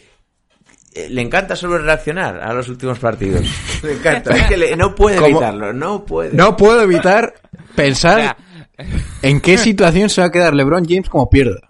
[0.94, 3.42] eh, le encanta solo reaccionar a los últimos partidos.
[3.82, 6.32] Le encanta, es que le- no puede evitarlo, no puede.
[6.36, 7.34] No puedo evitar
[7.74, 8.18] pensar
[8.78, 11.69] O sea, en qué situación se va a quedar LeBron James como pierda.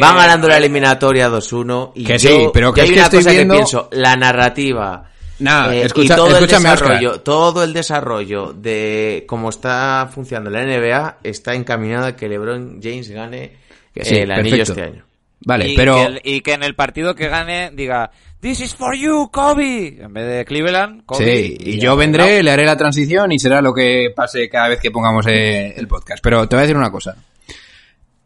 [0.00, 3.18] Van Eh, ganando la eliminatoria 2-1 y Que yo- sí, pero que hay una estoy
[3.20, 5.04] cosa viendo- que pienso, la narrativa
[5.40, 10.50] Nah, eh, escucha- y todo escúchame, el desarrollo, todo el desarrollo de cómo está funcionando
[10.50, 13.52] la NBA está encaminado a que LeBron James gane
[13.94, 14.80] Que sí, eh, el anillo perfecto.
[14.80, 15.04] este año.
[15.40, 15.94] Vale, y pero...
[15.96, 19.98] Que el- y que en el partido que gane diga, This is for you, Kobe.
[20.00, 21.24] En vez de Cleveland, Kobe.
[21.24, 24.78] Sí, y yo vendré, le haré la transición y será lo que pase cada vez
[24.78, 26.22] que pongamos el podcast.
[26.22, 27.16] Pero te voy a decir una cosa.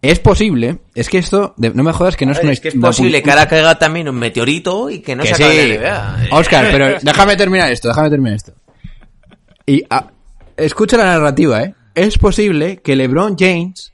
[0.02, 2.68] Es posible, es que esto, de- no me jodas que no es una es que
[2.68, 5.42] es posible que ahora caiga también un meteorito y que no que se sí.
[5.44, 6.36] acabe la NBA.
[6.36, 8.52] Oscar, pero déjame terminar esto, déjame terminar esto.
[9.64, 10.10] Y ah,
[10.56, 11.74] escucha la narrativa, ¿eh?
[11.94, 13.92] Es posible que LeBron James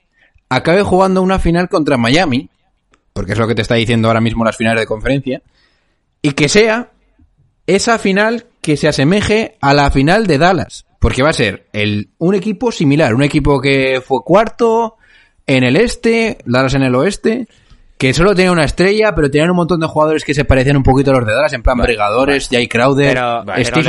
[0.48, 2.48] acabe jugando una final contra Miami,
[3.12, 5.42] porque es lo que te está diciendo ahora mismo las finales de conferencia,
[6.22, 6.90] y que sea
[7.66, 12.08] esa final que se asemeje a la final de Dallas, porque va a ser el,
[12.16, 14.94] un equipo similar, un equipo que fue cuarto
[15.48, 17.48] en el este, Dallas en el oeste,
[17.96, 20.84] que solo tenía una estrella, pero tenían un montón de jugadores que se parecían un
[20.84, 23.42] poquito a los de Dallas, en plan brigadores, Jay Crowder, Pero-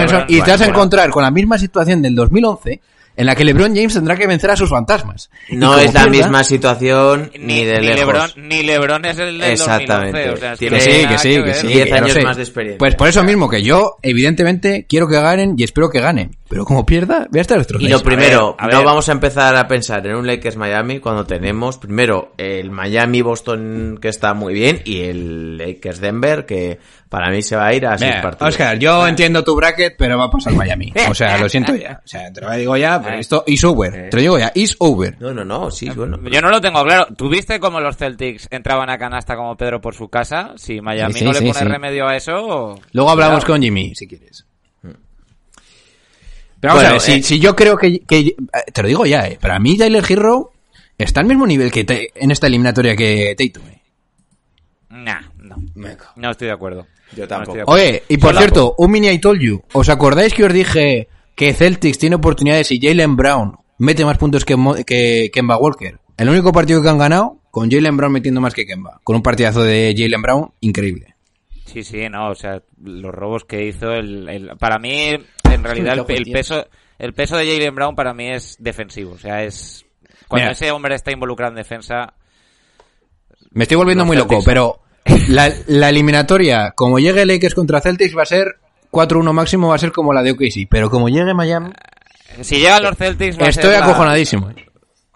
[0.07, 2.79] LeBron- y te vas a encontrar con la misma situación del 2011,
[3.19, 5.29] en la que LeBron James tendrá que vencer a sus fantasmas.
[5.49, 7.99] Y No es la pierda- misma situación ni, Ni, de ni lejos.
[7.99, 10.27] Lebron, ni Lebron es el del Exactamente.
[10.29, 10.33] 2011.
[10.33, 11.55] O sea, es Que sí, que sí, que ver.
[11.55, 11.67] sí.
[11.67, 12.21] 10 que lo años sé.
[12.21, 12.77] más de experiencia.
[12.79, 16.37] Pues por eso mismo que yo, evidentemente, quiero que ganen y espero que ganen.
[16.47, 17.91] Pero como pierda, voy a estar Y destrozado.
[17.91, 18.85] lo primero, a no ver.
[18.85, 23.99] vamos a empezar a pensar en un Lakers Miami cuando tenemos primero el Miami Boston
[24.01, 26.79] que está muy bien y el Lakers Denver que
[27.09, 28.49] para mí se va a ir a seis Mira, partidos.
[28.53, 30.93] Oscar, yo entiendo tu bracket, pero va a pasar Miami.
[31.09, 31.99] O sea, lo siento ya.
[32.05, 34.09] O sea, te lo digo ya, pero esto is over.
[34.11, 35.17] Te lo digo ya, is over.
[35.19, 36.19] No, no, no, sí, bueno.
[36.29, 37.07] Yo no lo tengo claro.
[37.15, 40.53] ¿Tuviste cómo los Celtics entraban a canasta como Pedro por su casa?
[40.57, 41.65] Si Miami Sí, sí, no le sí, pone sí.
[41.65, 42.79] remedio a eso...
[42.93, 44.45] Luego hablamos con Jimmy, si quieres.
[46.61, 47.23] Pero vamos Bueno, a ver, si, eh.
[47.23, 48.35] si yo creo que, que- eh,
[48.73, 49.37] Te lo digo ya, eh.
[49.41, 50.51] Para mí, Tyler Hero
[50.97, 53.67] está al mismo nivel que te- en esta eliminatoria que Tatum.
[53.69, 53.81] eh.
[54.89, 55.21] Nah,
[55.75, 55.87] no.
[56.15, 56.87] No estoy de acuerdo.
[57.15, 57.59] Yo tampoco.
[57.67, 59.61] Oye, y por cierto, un mini I told you.
[59.73, 64.45] ¿Os acordáis que os dije que Celtics tiene oportunidades y Jalen Brown mete más puntos
[64.45, 65.99] que, que Kemba Walker?
[66.17, 68.99] El único partido que han ganado con Jalen Brown metiendo más que Kemba.
[69.03, 71.15] Con un partidazo de Jalen Brown increíble.
[71.65, 75.09] Sí, sí, no, o sea, los robos que hizo, el, el- para mí,
[75.43, 76.65] en realidad, el, el peso
[76.97, 79.85] el peso de Jalen Brown para mí es defensivo, o sea, es...
[80.27, 80.51] Cuando Mira.
[80.51, 82.13] ese hombre está involucrado en defensa,
[83.51, 84.81] Me estoy volviendo muy loco, pero
[85.29, 88.57] la, la eliminatoria, como llegue Lakers contra Celtics, va a ser
[88.91, 91.71] 4-1 máximo va a ser como la de OKC, pero como llegue Miami,
[92.41, 94.49] Si llegan los Celtics va a estoy ser la- acojonadísimo.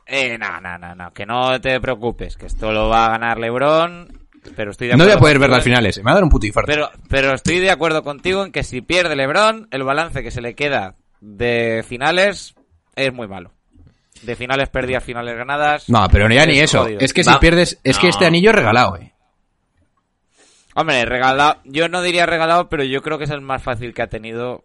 [0.05, 3.39] Eh, no, no, no, no, que no te preocupes, que esto lo va a ganar
[3.39, 4.07] LeBron,
[4.55, 6.29] pero estoy de No voy a poder ver las finales, me va a dar un
[6.29, 6.71] puto infarto.
[6.71, 10.41] Pero, pero estoy de acuerdo contigo en que si pierde LeBron, el balance que se
[10.41, 12.53] le queda de finales
[12.95, 13.53] es muy malo.
[14.21, 15.89] De finales perdidas, finales ganadas.
[15.89, 16.83] No, pero ya ni es eso.
[16.83, 16.99] jodido.
[16.99, 19.12] Es que si Va- pierdes, es que este anillo es regalado, eh.
[20.75, 24.01] Hombre, regalado, yo no diría regalado, pero yo creo que es el más fácil que
[24.01, 24.63] ha tenido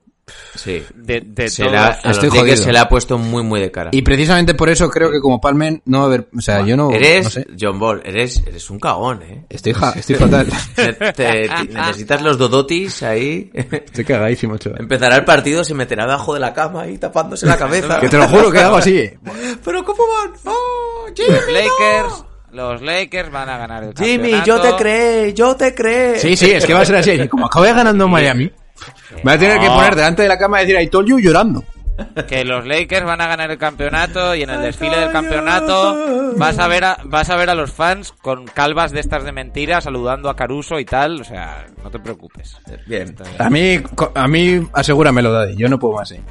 [0.55, 0.83] Sí.
[0.95, 1.73] de, de Se todos.
[1.73, 3.89] le ha, a Estoy los Lakers se le ha puesto muy, muy de cara.
[3.95, 6.77] Y precisamente por eso creo que como Palmen no va a haber, o sea, yo
[6.77, 7.47] no, eres, no sé.
[7.59, 9.47] John Ball, eres, eres un cagón, ¿eh?
[9.49, 10.47] Estoy, ja- estoy fatal.
[11.17, 13.51] Te- necesitas los dodotis ahí.
[13.55, 14.83] estoy cagadísimo, chaval.
[14.83, 17.99] Empezará el partido, se meterá debajo de la cama y tapándose la cabeza.
[17.99, 19.11] Que te lo juro que hago así.
[19.65, 20.33] Pero ¿cómo van?
[20.45, 22.28] ¡Oh, Jimmy, no!
[22.53, 24.47] Los Lakers van a ganar el Jimmy, campeonato.
[24.47, 26.19] yo te creé, yo te creé.
[26.19, 27.29] Sí, sí, es que va a ser así.
[27.29, 28.51] Como acabé ganando en Miami,
[29.17, 31.19] me voy a tener que poner delante de la cama y decir I told you
[31.19, 31.63] llorando.
[32.29, 36.59] que los Lakers van a ganar el campeonato y en el desfile del campeonato vas
[36.59, 39.81] a ver a, vas a ver a los fans con calvas de estas de mentira
[39.81, 42.57] saludando a Caruso y tal, o sea, no te preocupes.
[42.87, 43.17] Bien.
[43.39, 43.81] A mí,
[44.15, 45.57] a mí, asegúramelo, Daddy.
[45.57, 46.23] Yo no puedo más, eh.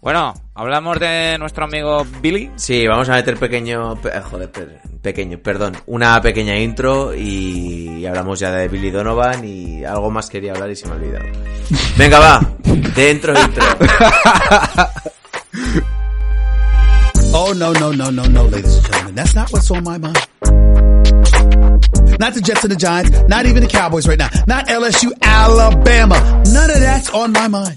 [0.00, 2.50] Bueno, hablamos de nuestro amigo Billy.
[2.56, 8.04] Sí, vamos a meter pequeño, pe- eh, joder, pe- pequeño, perdón, una pequeña intro y
[8.06, 11.24] hablamos ya de Billy Donovan y algo más quería hablar y se me ha olvidado.
[11.96, 12.40] Venga, va,
[12.94, 13.64] dentro intro.
[17.38, 19.14] Oh, no, no, no, no, no, ladies and gentlemen.
[19.14, 20.16] That's not what's on my mind.
[22.18, 26.16] Not the Jets and the Giants, not even the Cowboys right now, not LSU, Alabama.
[26.50, 27.76] None of that's on my mind.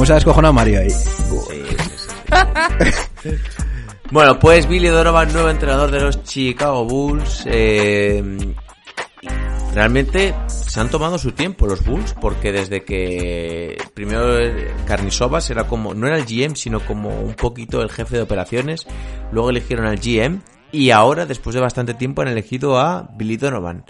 [0.00, 0.88] ¿Cómo se ha descojonado Mario ahí?
[4.10, 7.44] Bueno, pues Billy Donovan, nuevo entrenador de los Chicago Bulls.
[7.44, 8.54] eh,
[9.74, 14.38] realmente se han tomado su tiempo los Bulls, porque desde que primero
[14.86, 18.86] Carnisovas era como, no era el GM, sino como un poquito el jefe de operaciones.
[19.32, 20.40] Luego eligieron al GM
[20.72, 23.84] y ahora, después de bastante tiempo, han elegido a Billy Donovan.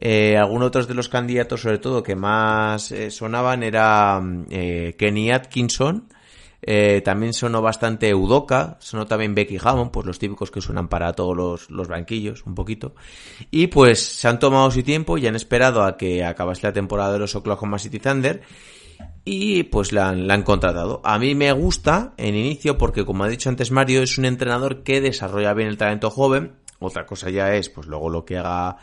[0.00, 4.96] Eh, algunos otros de los candidatos, sobre todo, que más eh, sonaban era mm, eh,
[4.98, 6.08] Kenny Atkinson.
[7.04, 11.34] También sonó bastante Udoka, sonó también Becky Hammond, pues los típicos que suenan para todos
[11.34, 12.94] los, los banquillos, un poquito.
[13.50, 17.12] Y pues se han tomado su tiempo y han esperado a que acabase la temporada
[17.12, 18.42] de los Oklahoma City Thunder
[19.24, 21.00] y pues la han contratado.
[21.04, 24.82] A mí me gusta en inicio porque, como ha dicho antes Mario, es un entrenador
[24.82, 26.52] que desarrolla bien el talento joven.
[26.78, 28.78] Otra cosa ya es, pues luego lo que haga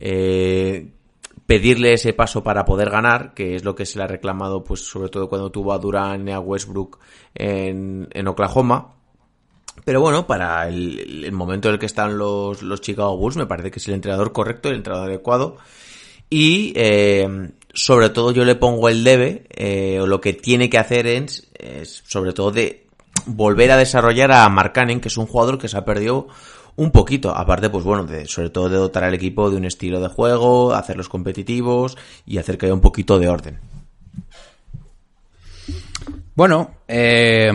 [0.00, 0.88] eh,
[1.46, 4.80] pedirle ese paso para poder ganar, que es lo que se le ha reclamado, pues
[4.80, 6.98] sobre todo cuando tuvo a Durán y a Westbrook
[7.34, 8.94] en, en Oklahoma.
[9.84, 13.46] Pero bueno, para el, el momento en el que están los, los Chicago Bulls, me
[13.46, 15.56] parece que es el entrenador correcto, el entrenador adecuado.
[16.28, 20.78] Y eh, sobre todo yo le pongo el debe, eh, o lo que tiene que
[20.78, 22.86] hacer es, es sobre todo de
[23.26, 26.26] volver a desarrollar a Markkanen, que es un jugador que se ha perdido
[26.76, 30.00] un poquito, aparte pues bueno, de, sobre todo de dotar al equipo de un estilo
[30.00, 33.58] de juego, hacerlos competitivos y hacer que haya un poquito de orden.
[36.34, 37.50] Bueno, eh,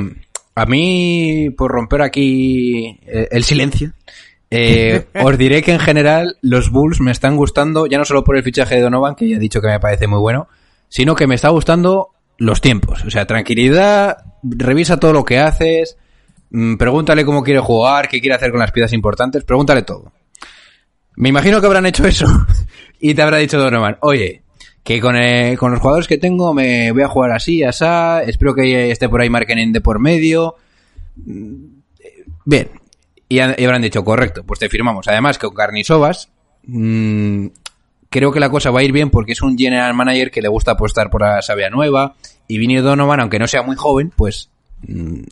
[0.56, 3.94] a mí, por romper aquí eh, el silencio,
[4.50, 8.36] eh, os diré que en general los Bulls me están gustando, ya no solo por
[8.36, 10.48] el fichaje de Donovan, que ya he dicho que me parece muy bueno,
[10.90, 13.06] sino que me está gustando los tiempos.
[13.06, 15.98] O sea, tranquilidad, revisa todo lo que haces,
[16.78, 20.12] pregúntale cómo quiere jugar, qué quiere hacer con las piezas importantes, pregúntale todo.
[21.16, 22.26] Me imagino que habrán hecho eso
[23.00, 24.44] y te habrá dicho Donovan, oye,
[24.84, 28.56] que con, eh, con los jugadores que tengo me voy a jugar así, asá, espero
[28.56, 30.56] que esté por ahí Markenen de por medio.
[31.18, 31.82] Mm,
[32.46, 32.70] Bien.
[33.30, 35.08] Y, habrán dicho, correcto, pues te firmamos.
[35.08, 36.30] Además, que con Carnisovas,
[36.64, 37.48] mm,
[38.10, 40.50] creo que la cosa va a ir bien porque es un general manager que le
[40.50, 42.16] gusta apostar por la sabia nueva.
[42.48, 44.61] Y Vinny Donovan, aunque no sea muy joven, pues mm,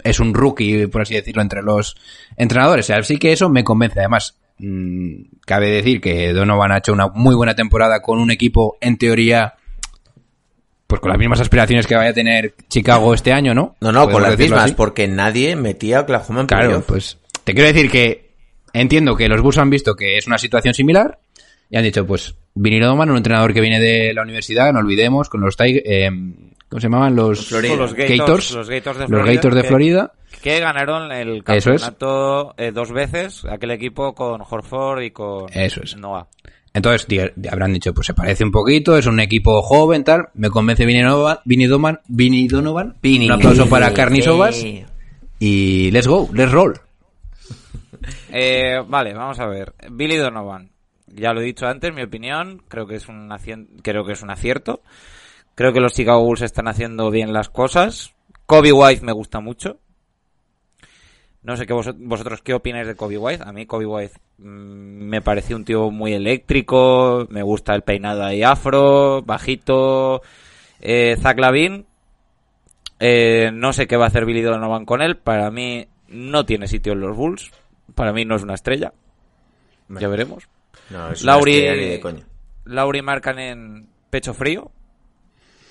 [0.03, 1.95] es un rookie, por así decirlo, entre los
[2.37, 2.89] entrenadores.
[2.89, 3.99] Así que eso me convence.
[3.99, 8.77] Además, mm, cabe decir que Donovan ha hecho una muy buena temporada con un equipo,
[8.81, 9.55] en teoría,
[10.87, 13.75] pues con las mismas aspiraciones que vaya a tener Chicago este año, ¿no?
[13.81, 14.73] No, no, con las mismas, así.
[14.75, 16.85] porque nadie metía a Oklahoma en Claro, playoff.
[16.87, 18.29] pues te quiero decir que
[18.73, 21.19] entiendo que los Bulls han visto que es una situación similar
[21.69, 25.29] y han dicho, pues, Vinny Doman, un entrenador que viene de la universidad, no olvidemos,
[25.29, 26.09] con los Tig- eh,
[26.69, 27.15] ¿cómo se llamaban?
[27.15, 27.51] Los.
[27.51, 30.11] Los Gators, los Gators de los Florida, Gators de que- Florida.
[30.41, 31.43] Que ganaron el es.
[31.43, 35.97] campeonato eh, dos veces, aquel equipo con Horford y con Eso es.
[35.97, 36.27] Noah.
[36.71, 37.07] Entonces
[37.51, 40.29] habrán dicho, pues se parece un poquito, es un equipo joven, tal.
[40.35, 42.95] Me convence Vinny Donovan, Vinny Donovan, Vinny Donovan.
[43.01, 44.55] Un aplauso para Carnisovas.
[44.55, 44.85] Sí.
[45.39, 46.75] Y let's go, let's roll.
[48.31, 49.73] Eh, vale, vamos a ver.
[49.91, 50.69] Billy Donovan.
[51.07, 52.61] Ya lo he dicho antes, mi opinión.
[52.67, 53.29] Creo que es un,
[53.81, 54.81] creo que es un acierto.
[55.59, 58.13] Creo que los Chicago Bulls están haciendo bien las cosas.
[58.45, 59.77] Kobe White me gusta mucho.
[61.43, 63.43] No sé qué vos- vosotros qué opináis de Kobe White.
[63.45, 64.43] A mí Kobe White mm,
[65.09, 67.27] me pareció un tío muy eléctrico.
[67.29, 70.21] Me gusta el peinado ahí afro, bajito.
[70.79, 71.85] Eh, Zach Lavin.
[73.01, 75.17] Eh, no sé qué va a hacer Billy Donovan con él.
[75.17, 77.51] Para mí no tiene sitio en los Bulls.
[77.95, 78.93] Para mí no es una estrella.
[79.89, 80.47] Ya veremos.
[80.89, 82.25] No, es una Lauri, estrella ni de coña.
[82.63, 84.71] Lauri marcan en pecho frío.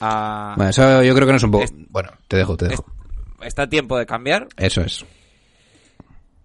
[0.00, 1.64] Ah, Bueno, eso yo creo que no es un poco...
[1.64, 2.84] Es- Bueno, te dejo, te dejo.
[3.42, 4.46] está a tiempo de cambiar.
[4.56, 5.04] Eso es.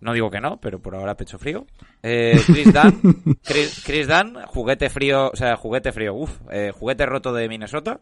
[0.01, 1.65] No digo que no, pero por ahora pecho frío.
[2.01, 7.05] Eh, Chris Dunn, Chris, Chris Dunn, juguete frío, o sea, juguete frío, uff, eh, juguete
[7.05, 7.99] roto de Minnesota.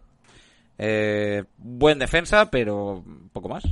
[0.79, 3.63] Eh, buen defensa, pero poco más.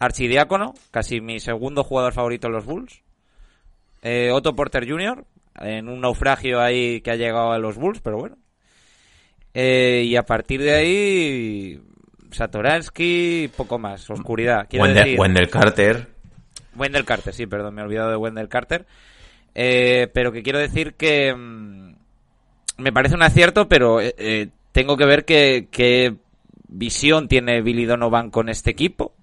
[0.00, 3.02] Archidiácono, casi mi segundo jugador favorito en los Bulls.
[4.02, 5.24] Eh, Otto Porter Jr.,
[5.56, 8.36] en un naufragio ahí que ha llegado a los Bulls, pero bueno.
[9.52, 11.80] Eh, y a partir de ahí,
[12.30, 14.66] Satoransky, poco más, oscuridad.
[14.68, 16.08] Quiero Wendell, decir, Wendell Carter.
[16.76, 18.86] Wendell Carter, sí, perdón, me he olvidado de Wendell Carter.
[19.54, 21.94] Eh, pero que quiero decir que mm,
[22.78, 26.16] me parece un acierto, pero eh, eh, tengo que ver qué, qué
[26.68, 29.14] visión tiene Billy Donovan con este equipo.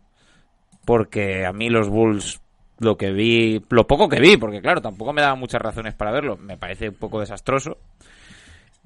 [0.86, 2.42] Porque a mí los Bulls,
[2.80, 6.12] lo que vi, lo poco que vi, porque claro, tampoco me daban muchas razones para
[6.12, 7.78] verlo, me parece un poco desastroso.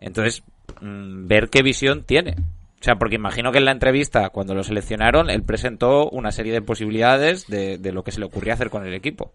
[0.01, 0.43] Entonces,
[0.81, 2.35] mm, ver qué visión tiene.
[2.79, 6.51] O sea, porque imagino que en la entrevista, cuando lo seleccionaron, él presentó una serie
[6.51, 9.31] de posibilidades de, de lo que se le ocurría hacer con el equipo.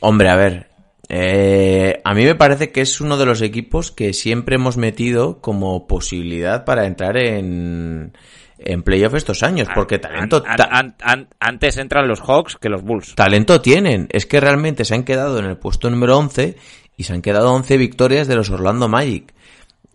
[0.00, 0.66] Hombre, a ver.
[1.10, 5.40] eh, a mí me parece que es uno de los equipos que siempre hemos metido
[5.40, 8.12] como posibilidad para entrar en,
[8.58, 9.68] en playoff estos años.
[9.74, 13.14] Porque talento, An- ta- an- an- antes entran los Hawks que los Bulls.
[13.16, 14.08] talento tienen.
[14.10, 16.56] Es que realmente se han quedado en el puesto número 11
[16.96, 19.34] y se han quedado 11 victorias de los Orlando Magic.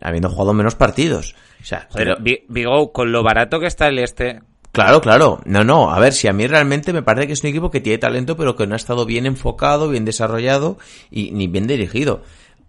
[0.01, 1.35] Habiendo jugado menos partidos.
[1.61, 4.39] O sea, pero- Vi- Vigo, con lo barato que está el este,
[4.71, 5.41] Claro, claro.
[5.45, 5.91] No, no.
[5.91, 8.37] A ver, si a mí realmente me parece que es un equipo que tiene talento,
[8.37, 10.77] pero que no ha estado bien enfocado, bien desarrollado
[11.09, 12.23] y ni bien dirigido.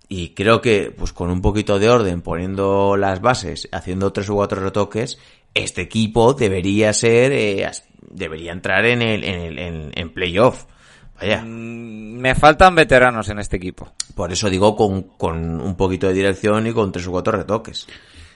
[0.09, 4.35] Y creo que, pues con un poquito de orden, poniendo las bases, haciendo tres u
[4.35, 5.19] cuatro retoques,
[5.55, 7.71] este equipo debería ser, eh,
[8.11, 10.65] debería entrar en el, en el, en, en playoff.
[11.23, 11.43] Vaya.
[11.43, 13.93] mm, me faltan veteranos en este equipo.
[14.15, 17.87] Por eso digo con, con un poquito de dirección y con tres o cuatro retoques.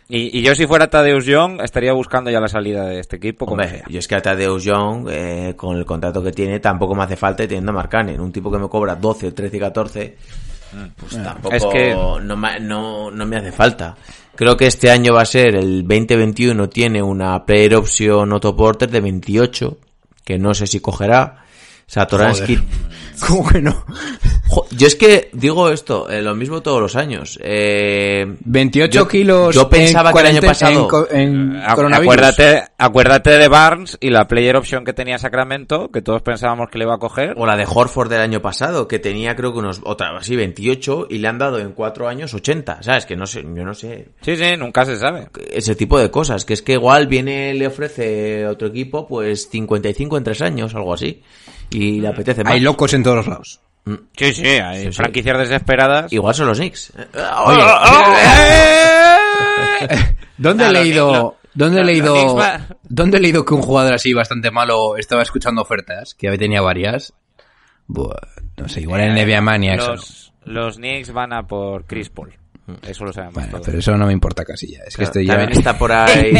[0.09, 3.45] Y, y yo si fuera Tadeusz Young estaría buscando ya la salida de este equipo.
[3.45, 3.87] como Hombre, sea.
[3.89, 7.17] yo es que a Tadeusz Young, eh, con el contrato que tiene, tampoco me hace
[7.17, 8.21] falta y teniendo a Marcanen.
[8.21, 10.17] Un tipo que me cobra 12, 13 y 14,
[10.97, 13.97] pues tampoco Es que- no, me, no, no me hace falta.
[14.37, 18.91] Creo que este año va a ser, el 2021 tiene una player option Otto Porter
[18.91, 19.79] de 28,
[20.25, 21.46] que no sé si cogerá.
[21.87, 22.59] Satoransky...
[23.27, 23.85] ¿Cómo que no?
[24.73, 27.39] Yo es que digo esto, eh, lo mismo todos los años.
[27.43, 29.55] Eh, 28 yo- kilos.
[29.55, 31.09] Yo pensaba en que el año pasado...
[31.11, 32.13] En, Acu- coronavirus.
[32.15, 36.77] Acuérdate, acuérdate de Barnes y la player option que tenía Sacramento, que todos pensábamos que
[36.79, 37.33] le iba a coger.
[37.39, 41.07] O la de Horford del año pasado, que tenía creo que unos, otra, así 28
[41.09, 42.83] y le han dado en cuatro años 80.
[42.83, 43.07] ¿Sabes?
[43.07, 44.09] Que no sé, yo no sé.
[44.21, 45.29] Sí, sí, nunca se sabe.
[45.51, 46.45] Ese tipo de cosas.
[46.45, 50.93] Que es que igual viene, le ofrece otro equipo, pues 55 en tres años, algo
[50.93, 51.23] así.
[51.71, 52.53] Y le apetece más.
[52.53, 53.61] Hay locos en todos los lados.
[54.17, 54.93] Sí, sí, hay Sí, sí.
[54.97, 56.13] franquicias desesperadas.
[56.13, 56.93] Igual son los Knicks.
[57.47, 57.63] Oye,
[58.37, 59.17] ¡Eh!
[60.39, 62.37] ¿dónde he Ah, los leído, Knicks- lo- dónde he leído,
[62.83, 67.13] dónde he leído que un jugador así bastante malo estaba escuchando ofertas, que tenía varias?
[67.87, 68.17] Buah,
[68.57, 69.85] no sé, igual en Nevia Maniacs.
[69.85, 70.03] o no.
[70.53, 72.33] los, Knicks van a por Chris Paul.
[72.83, 73.67] Eso lo sabemos Bueno, todos.
[73.67, 74.81] pero eso no me importa casi ya.
[74.85, 75.37] Es que estoy ya.
[75.37, 76.33] También está por ahí.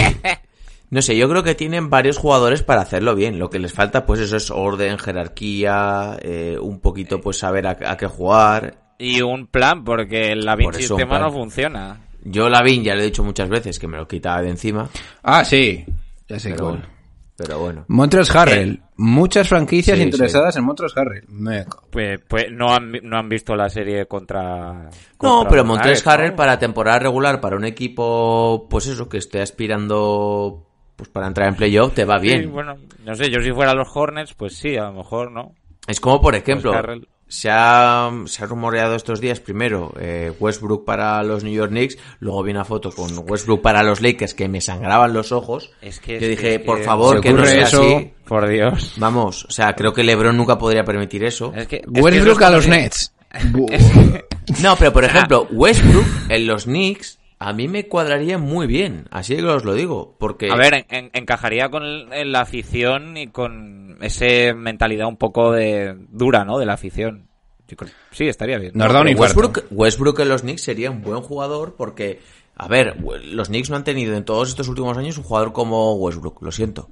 [0.89, 3.39] No sé, yo creo que tienen varios jugadores para hacerlo bien.
[3.39, 7.77] Lo que les falta, pues eso es orden, jerarquía, eh, un poquito, pues saber a,
[7.85, 8.79] a qué jugar.
[8.99, 12.01] Y un plan, porque el Lavin Por sistema no funciona.
[12.23, 14.89] Yo Lavin ya lo he dicho muchas veces que me lo quitaba de encima.
[15.23, 15.85] Ah, sí.
[16.29, 16.97] Ya sé Pero bueno.
[17.37, 17.85] Pero bueno.
[17.89, 18.81] Montres Harrell.
[18.97, 21.25] Muchas franquicias Sí, interesadas en Montres Harrell.
[21.29, 21.67] Me.
[21.91, 24.89] Pues, pues no, han, no han visto la serie contra.
[25.21, 26.37] No, pero Montres Harrell ¿no?
[26.37, 30.66] para temporada regular, para un equipo, pues eso, que esté aspirando
[30.97, 32.41] pues para entrar en playoff, te va bien.
[32.43, 32.75] Sí, bueno,
[33.05, 35.55] no sé, yo si fuera los Hornets, pues sí, a lo mejor no.
[35.87, 40.85] Es como, por ejemplo, Pues se, ha, se ha rumoreado estos días primero eh, Westbrook
[40.85, 44.49] para los New York Knicks, luego vi una foto con Westbrook para los Lakers que
[44.49, 45.71] me sangraban los ojos.
[45.83, 47.83] Es que- Yo es dije, que- por favor, que no ocurre sea eso.
[47.83, 48.13] así.
[48.27, 48.95] Por Dios.
[48.99, 51.53] Vamos, o sea, creo que LeBron nunca podría permitir eso.
[51.55, 53.13] Es que, es que Westbrook es a los Nets.
[54.63, 59.37] No, pero por ejemplo, Westbrook en los Knicks a mí me cuadraría muy bien, así
[59.37, 63.27] que os lo digo, porque A ver, en- en- encajaría con el- la afición y
[63.29, 66.59] con ese mentalidad un poco de dura, ¿no?
[66.59, 67.27] De la afición.
[68.13, 68.73] Sí, estaría bien.
[68.75, 69.09] Nos da un.
[69.19, 72.21] Westbrook, Westbrook en los Knicks sería un buen jugador porque,
[72.57, 75.95] a ver, los Knicks no han tenido en todos estos últimos años un jugador como
[75.97, 76.89] Westbrook, lo siento.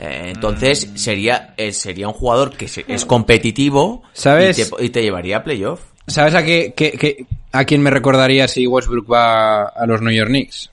[0.00, 0.96] Eh, entonces Mm.
[0.96, 4.58] sería eh, sería un jugador que es competitivo ¿Sabes?
[4.58, 5.80] Y, te, y te llevaría a playoff.
[6.08, 7.24] ¿Sabes a qué, qué- qué-
[7.58, 10.70] a quién me recordaría si Westbrook va a los New York Knicks?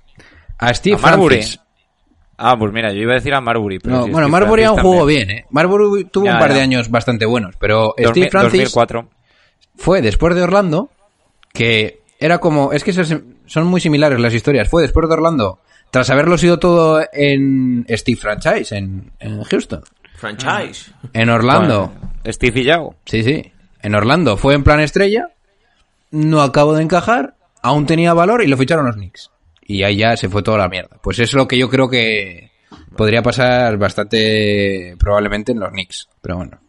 [0.58, 1.36] A Steve A Marbury.
[1.38, 1.60] Francis.
[2.38, 3.80] Ah, pues mira, yo iba a decir a Marbury.
[3.80, 5.46] Pero No, bueno, Steve Marbury aún jugó bien, ¿eh?
[5.52, 9.10] Marbury tuvo Ya, un par de años bastante buenos, pero 2000 Steve Francis 2004.
[9.76, 10.90] fue después de Orlando,
[11.54, 15.60] que era como, es que son muy similares las historias, fue después de Orlando,
[15.92, 19.84] tras haberlo sido todo en Steve Franchise, en, en Houston.
[20.16, 20.92] Franchise.
[21.14, 22.96] En Orlando, Bueno, Steve y Yao.
[23.06, 25.28] sí, sí, en Orlando fue en plan estrella,
[26.14, 29.32] no acabó de encajar, aún tenía valor y lo ficharon los Knicks.
[29.64, 30.98] Y ahí ya se fue toda la mierda.
[31.02, 32.52] Pues es lo que yo creo que
[32.96, 36.60] podría pasar bastante probablemente en los Knicks, pero bueno.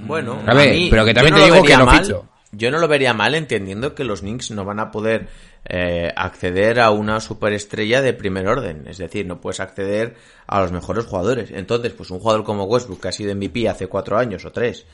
[0.00, 2.28] Bueno, A ver, pero que también no te digo que lo mal, ficho.
[2.52, 5.28] Yo no lo vería mal entendiendo que los Knicks no van a poder
[5.64, 8.86] eh, acceder a una superestrella de primer orden.
[8.86, 10.14] Es decir, no puedes acceder
[10.46, 11.50] a los mejores jugadores.
[11.50, 14.86] Entonces, pues un jugador como Westbrook, que ha sido MVP hace cuatro años o tres,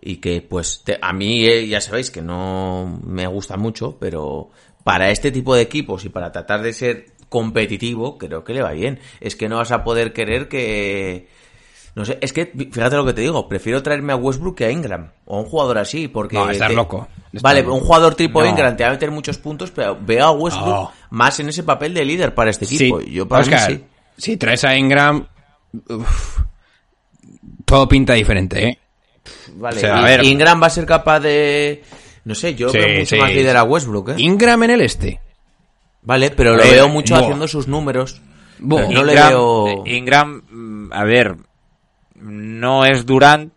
[0.00, 4.50] y que pues te- a mí eh, ya sabéis que no me gusta mucho, pero
[4.84, 8.72] para este tipo de equipos y para tratar de ser competitivo, creo que le va
[8.72, 8.98] bien.
[9.20, 11.28] Es que no vas a poder querer que...
[11.94, 14.70] No sé, es que fíjate lo que te digo, prefiero traerme a Westbrook que a
[14.70, 16.36] Ingram, o a un jugador así, porque...
[16.36, 17.08] No, te- loco.
[17.42, 17.74] Vale, loco.
[17.74, 18.48] un jugador tipo No.
[18.48, 20.92] Ingram te va a meter muchos puntos, pero veo a Westbrook No.
[21.10, 23.00] más en ese papel de líder para este Sí, equipo.
[23.00, 23.84] Yo para mí sí.
[24.16, 25.26] si traes a Ingram,
[25.88, 26.40] uf,
[27.64, 28.78] todo pinta diferente, ¿eh?
[29.54, 30.24] Vale, o sea, a ver.
[30.24, 31.82] Ingram va a ser capaz de...
[32.24, 33.20] No sé, yo Sí, veo mucho sí.
[33.20, 34.14] más líder a Westbrook, ¿eh?
[34.18, 35.20] Ingram en el este.
[36.02, 38.20] Vale, pero lo Eh, veo mucho haciendo sus números.
[38.58, 39.68] Pero no le veo...
[39.68, 41.36] eh, Ingram, mm, a ver,
[42.16, 43.52] no es Durant,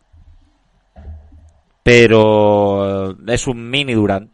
[1.83, 4.29] pero es un mini Durant.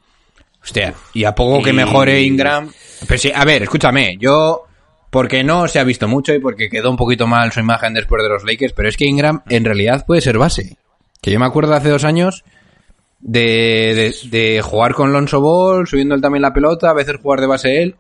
[0.62, 2.72] Hostia, y a poco que mejore Ingram.
[3.08, 4.66] Pero sí, a ver, escúchame, yo.
[5.10, 8.22] Porque no se ha visto mucho y porque quedó un poquito mal su imagen después
[8.22, 10.78] de los Lakers, pero es que Ingram en realidad puede ser base.
[11.22, 12.44] Que yo me acuerdo hace dos años
[13.20, 17.42] de, de, de jugar con Lonzo Ball, subiendo él también la pelota, a veces jugar
[17.42, 17.96] de base él.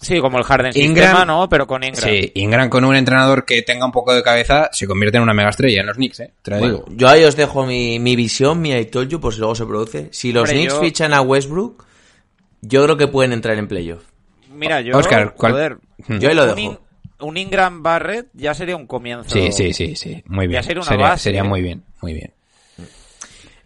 [0.00, 1.48] Sí, como el Harden Ingram- sistema, ¿no?
[1.48, 2.08] Pero con Ingram.
[2.08, 5.32] Sí, Ingram con un entrenador que tenga un poco de cabeza se convierte en una
[5.32, 6.32] mega estrella en los Knicks, ¿eh?
[6.42, 6.86] Te lo Bueno, digo.
[6.90, 9.64] yo ahí os dejo mi, mi visión, mi I told you, por si luego se
[9.64, 10.08] produce.
[10.12, 11.84] Si los Hombre, Knicks yo- fichan a Westbrook,
[12.60, 14.02] yo creo que pueden entrar en playoff.
[14.52, 15.78] Mira, yo, Oscar, ¿cuál- joder,
[16.08, 16.18] Hmm.
[16.18, 16.60] Yo ahí lo un, dejo.
[16.60, 16.78] In-
[17.20, 19.30] un Ingram Barrett ya sería un comienzo.
[19.30, 20.22] Sí, sí, sí, sí.
[20.26, 20.60] Muy bien.
[20.60, 21.44] Ya sería una sería base, sería ¿eh?
[21.44, 22.32] muy bien, muy bien.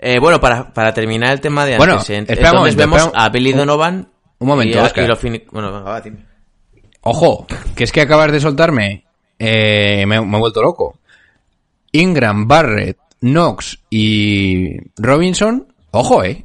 [0.02, 3.52] Eh, bueno, para, para terminar el tema de Bueno, entonces momento, vemos un- a Billy
[3.52, 4.08] un- Donovan.
[4.38, 5.04] un momento, y a- Oscar.
[5.04, 6.24] y lo fini- Bueno, venga, va, dime.
[7.02, 7.46] Ojo,
[7.76, 9.04] que es que acabas de soltarme.
[9.38, 10.98] eh, me, me he vuelto loco.
[11.92, 15.72] Ingram, Barrett, Knox y Robinson.
[15.92, 16.44] Ojo, eh.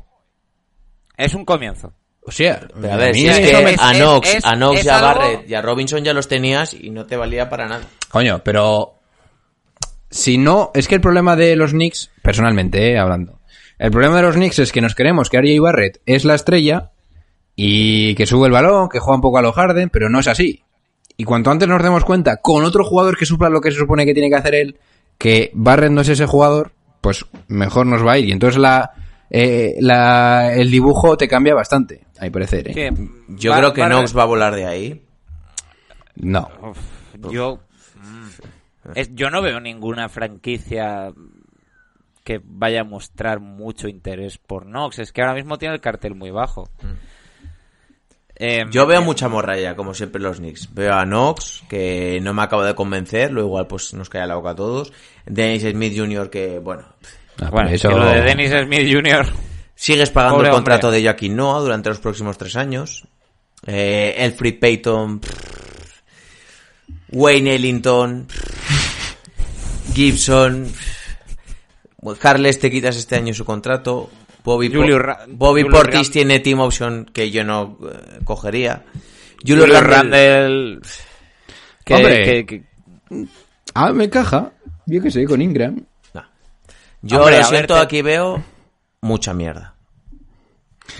[1.18, 1.94] Es un comienzo.
[2.28, 4.80] O sea, Pero a ver, si es que me- a es- Knox, es- a Knox
[4.80, 7.50] es y a algo- Barrett y a Robinson ya los tenías y no te valía
[7.50, 7.84] para nada.
[8.10, 8.94] Coño, pero.
[10.10, 13.35] Si no, es que el problema de los Knicks, personalmente, eh, hablando.
[13.78, 16.92] El problema de los Knicks es que nos queremos que RJ Barrett es la estrella
[17.56, 20.28] y que sube el balón, que juega un poco a lo Harden, pero no es
[20.28, 20.64] así.
[21.18, 24.06] Y cuanto antes nos demos cuenta con otro jugador que supla lo que se supone
[24.06, 24.78] que tiene que hacer él,
[25.18, 26.72] que Barrett no es ese jugador,
[27.02, 28.28] pues mejor nos va a ir.
[28.28, 28.92] Y entonces la,
[29.30, 32.68] eh, la, el dibujo te cambia bastante, a mi parecer.
[32.70, 32.74] ¿eh?
[32.96, 35.02] Sí, Yo Bar- creo que Barrett- Knox va a volar de ahí.
[36.16, 36.50] No.
[36.62, 36.78] Uf,
[37.32, 37.60] yo,
[37.96, 41.12] mm, es- yo no veo ninguna franquicia
[42.26, 45.00] que vaya a mostrar mucho interés por Knox.
[45.00, 46.70] Es que ahora mismo tiene el cartel muy bajo.
[48.38, 50.74] Eh, Yo veo mucha morralla, como siempre los Knicks.
[50.74, 54.36] Veo a Knox, que no me acaba de convencer, lo igual pues nos cae la
[54.36, 54.92] boca a todos.
[55.26, 56.84] Dennis Smith Jr., que bueno,
[57.42, 59.28] Ah, Bueno, que lo de Dennis Smith Jr.
[59.76, 61.02] sigues pagando Pobre el contrato hombre.
[61.02, 63.08] de Joaquín Noah durante los próximos tres años.
[63.68, 66.02] Eh, Elfrid Payton, pff,
[67.12, 70.72] Wayne Ellington, pff, Gibson.
[72.22, 74.10] Harles te quitas este año su contrato.
[74.44, 78.84] Bobby, Po- Julio Ra- Bobby Julio Portis tiene team option que yo no eh, cogería.
[79.46, 80.80] Julio, Julio Randle- Randle.
[81.84, 82.24] Que, Hombre.
[82.24, 82.64] que- que-
[83.74, 84.52] Ah, me encaja.
[84.86, 85.84] Yo qué sé, con Ingram.
[87.02, 88.44] Yo Hombre, lo siento, aquí veo
[89.02, 89.76] mucha mierda.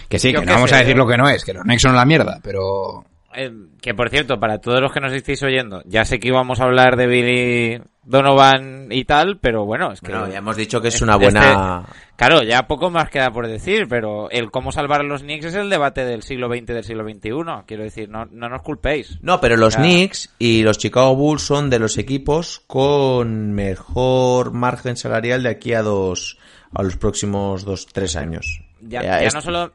[0.10, 0.98] Que sí, Yo que no vamos sé, a decir ¿eh?
[0.98, 3.06] lo que no es, que los Knicks son la mierda, pero...
[3.38, 6.60] Eh, que por cierto, para todos los que nos estéis oyendo, ya sé que íbamos
[6.60, 10.12] a hablar de Billy Donovan y tal, pero bueno, es que...
[10.12, 11.86] Bueno, ya hemos dicho que es este- una buena...
[12.16, 15.56] Claro, ya poco más queda por decir, pero el cómo salvar a los Knicks es
[15.56, 17.66] el debate del siglo XX del siglo XXI.
[17.68, 19.20] Quiero decir, no, no nos culpéis.
[19.22, 19.82] No, pero los Ya.
[19.82, 25.74] Knicks y los Chicago Bulls son de los equipos con mejor margen salarial de aquí
[25.74, 26.38] a dos
[26.74, 28.62] a los próximos dos tres años.
[28.82, 29.74] Ya, Eh, ya es- no solo.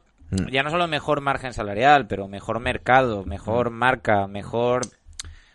[0.51, 4.81] Ya no solo mejor margen salarial, pero mejor mercado, mejor marca, mejor...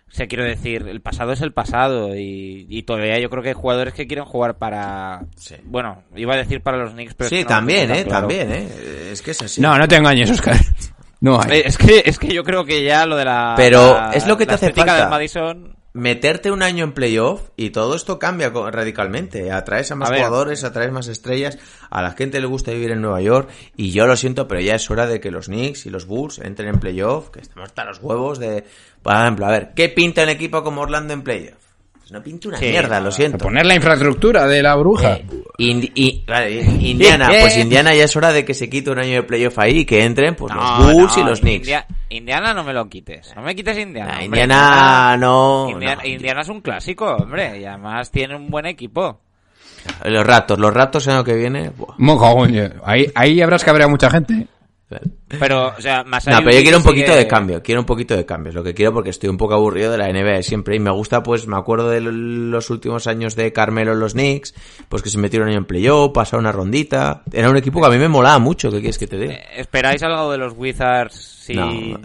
[0.09, 3.49] O sea, quiero decir, el pasado es el pasado y, y todavía yo creo que
[3.51, 5.25] hay jugadores que quieren jugar para...
[5.65, 7.27] Bueno, iba a decir para los Knicks, pero...
[7.27, 8.21] es Sí, que no también, eh, claro.
[8.29, 8.69] también, eh.
[9.13, 9.61] Es que es así.
[9.61, 10.57] No, no te engañes, Oscar.
[11.21, 11.59] No hay.
[11.59, 13.55] Eh, Es que, es que yo creo que ya lo de la...
[13.57, 14.97] Pero la- es lo que te hace falta.
[15.01, 15.76] del Madison...
[15.97, 19.51] Meterte un año en playoff y todo esto cambia radicalmente.
[19.51, 21.57] Atraes a más A jugadores, atraes más estrellas,
[21.89, 24.75] a la gente le gusta vivir en Nueva York y yo lo siento, pero ya
[24.75, 27.87] es hora de que los Knicks y los Bulls entren en playoff, que estamos hasta
[27.87, 28.65] los huevos de...
[29.03, 31.66] Por ejemplo, a ver, ¿qué pinta un equipo como Orlando en playoff?
[32.07, 33.39] Pues no pinta una Sí, mierda, lo siento.
[33.39, 35.15] Poner la infraestructura de la bruja.
[35.15, 35.27] Eh,
[35.59, 39.15] Indi- y- vale, Indiana, pues Indiana ya es hora de que se quite un año
[39.15, 41.67] de playoff ahí y que entren pues No, los Bulls no, y los Knicks.
[41.67, 43.33] India- Indiana no me lo quites.
[43.35, 44.13] No me quites Indiana.
[44.13, 44.41] Nah, hombre.
[44.43, 46.09] Indiana no, Indiana, no.
[46.09, 47.59] Indiana es un clásico, hombre.
[47.59, 49.19] Y además tiene un buen equipo.
[50.05, 51.71] Los Raptors, los Raptors el año que viene...
[51.71, 51.95] buah.
[52.85, 54.47] Ahí, ahí habrás que habrá mucha gente.
[55.41, 58.17] Pero, o sea, más No, pero yo quiero un poquito de cambio, quiero un poquito
[58.17, 60.77] de cambio, es lo que quiero porque estoy un poco aburrido de la NBA siempre
[60.77, 64.55] y me gusta, pues me acuerdo de los últimos años de Carmelo en los Knicks,
[64.89, 67.99] pues que se metieron en playoff, pasaron una rondita, era un equipo que a mí
[67.99, 69.35] me molaba mucho, ¿qué quieres que te diga?
[69.57, 71.99] ¿Esperáis algo de los Wizards si, No.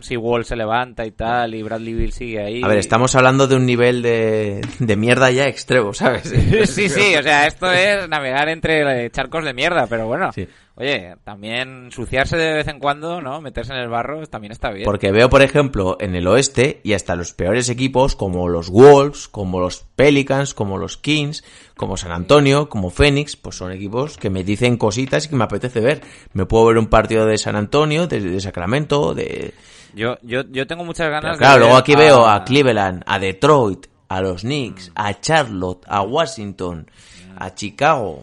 [0.00, 2.62] si Wall se levanta y tal y Bradley Bill sigue ahí?
[2.64, 6.22] A ver, estamos hablando de un nivel de, de mierda ya extremo, ¿sabes?
[6.64, 10.32] sí, sí, o sea, esto es navegar entre eh, charcos de mierda, pero bueno.
[10.32, 10.48] Sí.
[10.80, 13.40] Oye, también ensuciarse de vez en cuando, ¿no?
[13.40, 14.84] Meterse en el barro también está bien.
[14.84, 19.26] Porque veo, por ejemplo, en el oeste y hasta los peores equipos como los Wolves,
[19.26, 21.42] como los Pelicans, como los Kings,
[21.76, 25.42] como San Antonio, como Phoenix, pues son equipos que me dicen cositas y que me
[25.42, 26.00] apetece ver.
[26.32, 29.54] Me puedo ver un partido de San Antonio, de, de Sacramento, de...
[29.94, 33.86] Yo, yo, yo tengo muchas ganas Pero claro, luego aquí veo a Cleveland, a Detroit,
[34.08, 36.88] a los Knicks, a Charlotte, a Washington,
[37.36, 38.22] a Chicago,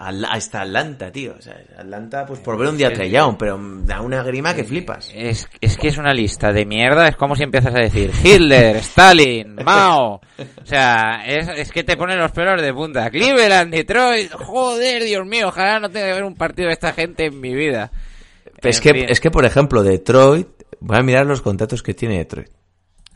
[0.00, 1.34] hasta Atlanta, tío.
[1.38, 5.12] O sea, Atlanta, pues por ver un día Young, pero da una grima que flipas.
[5.14, 8.76] Es, es que es una lista de mierda, es como si empiezas a decir Hitler,
[8.76, 10.14] Stalin, Mao.
[10.14, 13.10] O sea, es, es que te ponen los pelos de punta.
[13.10, 17.26] Cleveland, Detroit, joder, Dios mío, ojalá no tenga que ver un partido de esta gente
[17.26, 17.90] en mi vida.
[18.62, 19.06] Es En que, fin.
[19.08, 20.48] es que, por ejemplo, Detroit,
[20.80, 22.48] voy a mirar los contratos que tiene Detroit.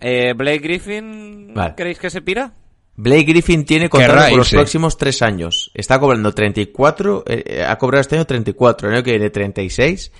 [0.00, 1.74] Eh, Blake Griffin, Vale.
[1.76, 2.52] ¿creéis que se pira?
[2.96, 5.70] Blake Griffin tiene contrato por los próximos tres años.
[5.74, 10.12] Está cobrando 34, eh, eh, ha cobrado este año 34, el año que viene 36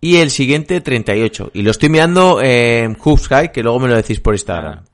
[0.00, 1.50] y el siguiente 38.
[1.54, 4.84] Y lo estoy mirando en Hoops High, que luego me lo decís por Instagram.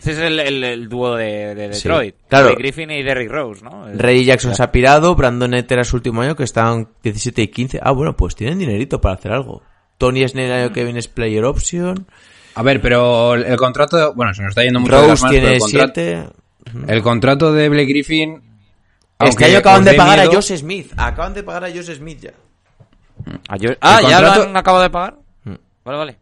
[0.00, 2.16] Ese es el, el- el dúo de, de Sí, Detroit.
[2.26, 2.46] claro.
[2.46, 3.86] Blake Griffin y Derrick Rose, ¿no?
[3.88, 7.42] El- Ray Jackson se ha pirado, Brandon Knight era su último año, que estaban 17
[7.42, 7.80] y 15.
[7.82, 9.62] Ah, bueno, pues tienen dinerito para hacer algo.
[9.98, 12.06] Tony Snell el año que viene es player option.
[12.54, 14.12] A ver, pero el, contrato...
[14.14, 16.41] Bueno, se nos está yendo mucho de las Rose manos, pero tiene el contrato, 7.
[16.88, 18.34] El contrato de Blake Griffin...
[18.34, 20.92] Este aunque año acaban de pagar a Josh Smith.
[20.96, 22.32] Acaban de pagar a Josh Smith ya.
[23.48, 25.16] Ah, yo- ah, ¿ya lo han acabado de pagar?
[25.44, 25.54] Mm.
[25.84, 26.18] Vale, vale.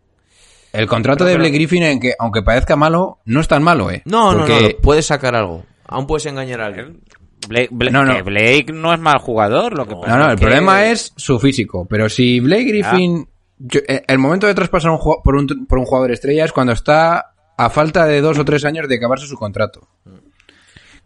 [0.72, 3.62] El contrato Pero- de pero- Blake Griffin, en que, aunque parezca malo, no es tan
[3.62, 4.02] malo, ¿eh?
[4.04, 5.64] No, Porque- no, no, puedes sacar algo.
[5.86, 7.00] Aún puedes engañar a alguien.
[7.48, 8.14] Blake, Blake- No, no.
[8.16, 10.86] que Blake no es mal jugador, lo que pasa No, no, es el que- problema
[10.86, 11.86] es su físico.
[11.88, 13.26] Pero si Blake Griffin...
[13.58, 16.74] yo- eh, el momento de traspasar un por, un, por un jugador estrella es cuando
[16.74, 19.88] está a falta de dos o tres años de acabarse su contrato.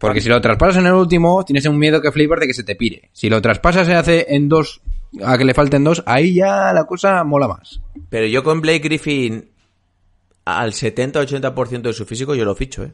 [0.05, 2.63] Porque si lo traspasas en el último, tienes un miedo que flipas de que se
[2.63, 3.09] te pire.
[3.11, 4.81] Si lo traspasas se hace en dos,
[5.23, 7.81] a que le falten dos, ahí ya la cosa mola más.
[8.09, 9.49] Pero yo con Blake Griffin
[10.45, 12.93] al 70-80% de su físico yo lo ficho, ¿eh?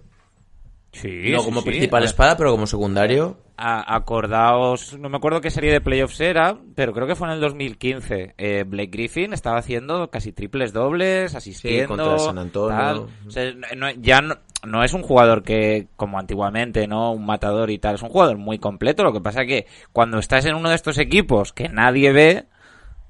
[0.94, 1.70] Sí, no como sí.
[1.70, 3.38] principal espada, pero como secundario.
[3.56, 7.36] A- acordaos, no me acuerdo qué serie de playoffs era, pero creo que fue en
[7.36, 8.34] el 2015.
[8.38, 11.88] Eh, Blake Griffin estaba haciendo casi triples dobles, asistiendo.
[11.96, 12.78] contra San Antonio.
[12.78, 12.98] tal.
[13.28, 14.36] O sea, no- ya no,
[14.66, 17.14] no es un jugador que, como antiguamente, ¿no?
[17.14, 17.96] Un matador y tal.
[17.96, 19.04] Es un jugador muy completo.
[19.04, 22.46] Lo que pasa que cuando estás en uno de estos equipos que nadie ve,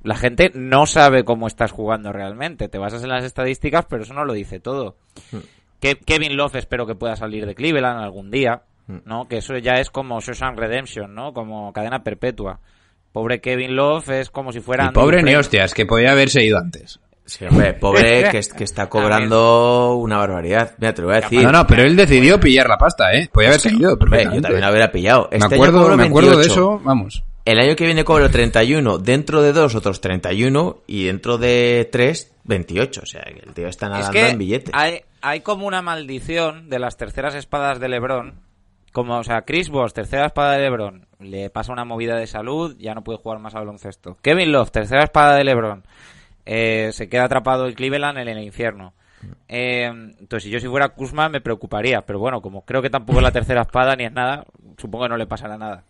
[0.04, 2.68] la gente no sabe cómo estás jugando realmente.
[2.70, 4.98] Te basas en las estadísticas, pero eso no lo dice todo.
[5.32, 5.38] Hmm.
[5.82, 8.62] Que Kevin Love espero que pueda salir de Cleveland algún día.
[9.06, 9.28] ¿no?
[9.28, 11.34] Que eso ya es como Shawshank Redemption, ¿no?
[11.34, 12.60] Como cadena perpetua.
[13.14, 14.92] Pobre Kevin Love es como si fuera...
[14.92, 17.00] Pobre ni hostias, que podía haberse ido antes.
[17.26, 20.74] Sí, hombre, pobre que, es- que está cobrando una barbaridad.
[20.78, 21.42] Mira, te lo voy a decir.
[21.44, 23.30] No, no, pero él decidió pillar la pasta, ¿eh?
[23.32, 23.94] Podía haberse ido.
[23.94, 25.30] Hombre, yo también la hubiera pillado.
[25.32, 26.52] Me Este acuerdo, me acuerdo de 28.
[26.54, 27.24] eso, vamos.
[27.44, 32.36] El año que viene cobro 31, dentro de dos otros 31 y dentro de tres
[32.44, 33.02] 28.
[33.02, 34.74] O sea, que el tío está Es nadando que en billetes.
[34.76, 38.36] hay, hay como una maldición de las terceras espadas de LeBron.
[38.92, 42.76] Como, o sea, Chris Bosh, tercera espada de LeBron, le pasa una movida de salud,
[42.78, 44.18] ya no puede jugar más al baloncesto.
[44.22, 45.84] Kevin Love, tercera espada de LeBron,
[46.46, 48.94] eh, se queda atrapado en Cleveland en el infierno.
[49.48, 53.20] Eh, entonces, si yo si fuera Kuzma me preocuparía, pero bueno, como creo que tampoco
[53.20, 54.46] es la tercera espada ni es nada,
[54.78, 55.86] supongo que no le pasará nada.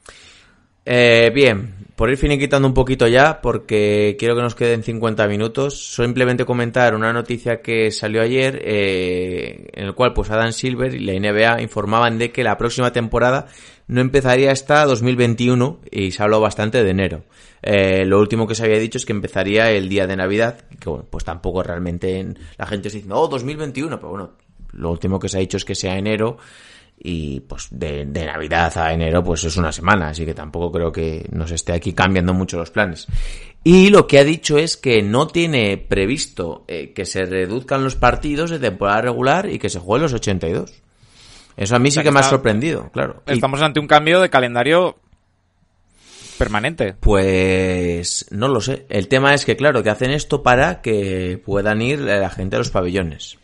[0.85, 5.93] Eh, bien, por ir finiquitando un poquito ya, porque quiero que nos queden 50 minutos,
[5.95, 10.99] simplemente comentar una noticia que salió ayer, eh, en el cual pues Adam Silver y
[10.99, 13.45] la NBA informaban de que la próxima temporada
[13.87, 17.23] no empezaría hasta 2021 y se habló bastante de enero.
[17.61, 20.89] Eh, lo último que se había dicho es que empezaría el día de Navidad, que
[20.89, 24.31] bueno, pues tampoco realmente en- la gente se dice, oh, 2021, pero bueno,
[24.73, 26.37] lo último que se ha dicho es que sea enero
[27.03, 30.91] y pues de, de Navidad a enero pues es una semana, así que tampoco creo
[30.91, 33.07] que nos esté aquí cambiando mucho los planes.
[33.63, 37.95] Y lo que ha dicho es que no tiene previsto eh, que se reduzcan los
[37.95, 40.71] partidos de temporada regular y que se jueguen los 82.
[41.57, 43.23] Eso a mí O sea, sí que que me ha sorprendido, claro.
[43.27, 44.97] Y, Estamos ante un cambio de calendario
[46.37, 46.95] permanente.
[46.99, 48.85] pues no lo sé.
[48.89, 52.59] El tema es que claro, que hacen esto para que puedan ir la gente a
[52.59, 53.37] los pabellones.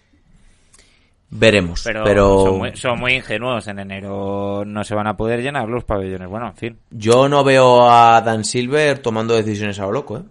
[1.30, 3.68] Veremos, Pero, pero, Son, muy, son muy ingenuos.
[3.68, 6.30] En enero no se van a poder llenar los pabellones.
[6.30, 6.78] Bueno, en fin.
[6.90, 10.24] yo no veo a Dan Silver tomando decisiones a lo loco, ¿eh?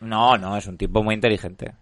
[0.00, 1.72] No, no, es un tipo muy inteligente.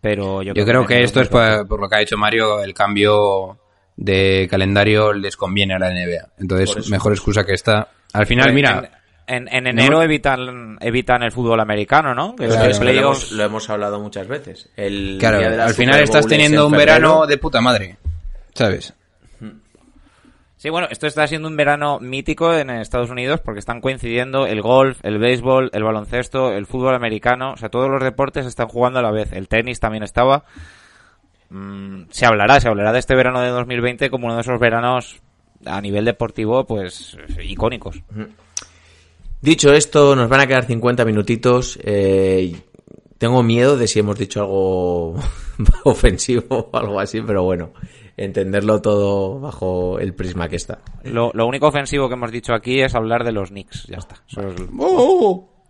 [0.00, 2.74] Pero yo, Yo creo que esto es por, por lo que ha dicho Mario, el
[2.74, 3.58] cambio
[3.96, 6.28] de calendario les conviene a la NBA.
[6.38, 7.88] Entonces, mejor excusa que esta.
[8.12, 8.99] Al final, en- mira,
[9.30, 10.02] En, en enero No.
[10.02, 12.34] evitan, evitan el fútbol americano, ¿no?
[12.36, 14.68] Que lo, playoffs- hemos, lo hemos hablado muchas veces.
[14.76, 16.92] El claro, día de la al final Super estás teniendo en un febrero.
[16.94, 17.96] verano de puta madre.
[18.54, 18.92] ¿Sabes?
[20.56, 24.60] Sí, bueno, esto está siendo un verano mítico en Estados Unidos porque están coincidiendo el
[24.60, 28.98] golf, el béisbol, el baloncesto, el fútbol americano, o sea, todos los deportes están jugando
[28.98, 29.32] a la vez.
[29.32, 30.44] El tenis también estaba.
[31.48, 35.20] Mm, se hablará, se hablará de este verano de 2020 como uno de esos veranos
[35.64, 38.02] a nivel deportivo, pues, icónicos.
[39.42, 41.78] Dicho esto, nos van a quedar 50 minutitos.
[41.82, 42.54] eh,
[43.18, 45.14] tengo miedo de si hemos dicho algo
[45.84, 47.72] ofensivo o algo así, pero bueno,
[48.16, 50.80] entenderlo todo bajo el prisma que está.
[51.04, 54.22] Lo, lo único ofensivo que hemos dicho aquí es hablar de los Knicks, ya está.
[54.28, 54.62] Eso es-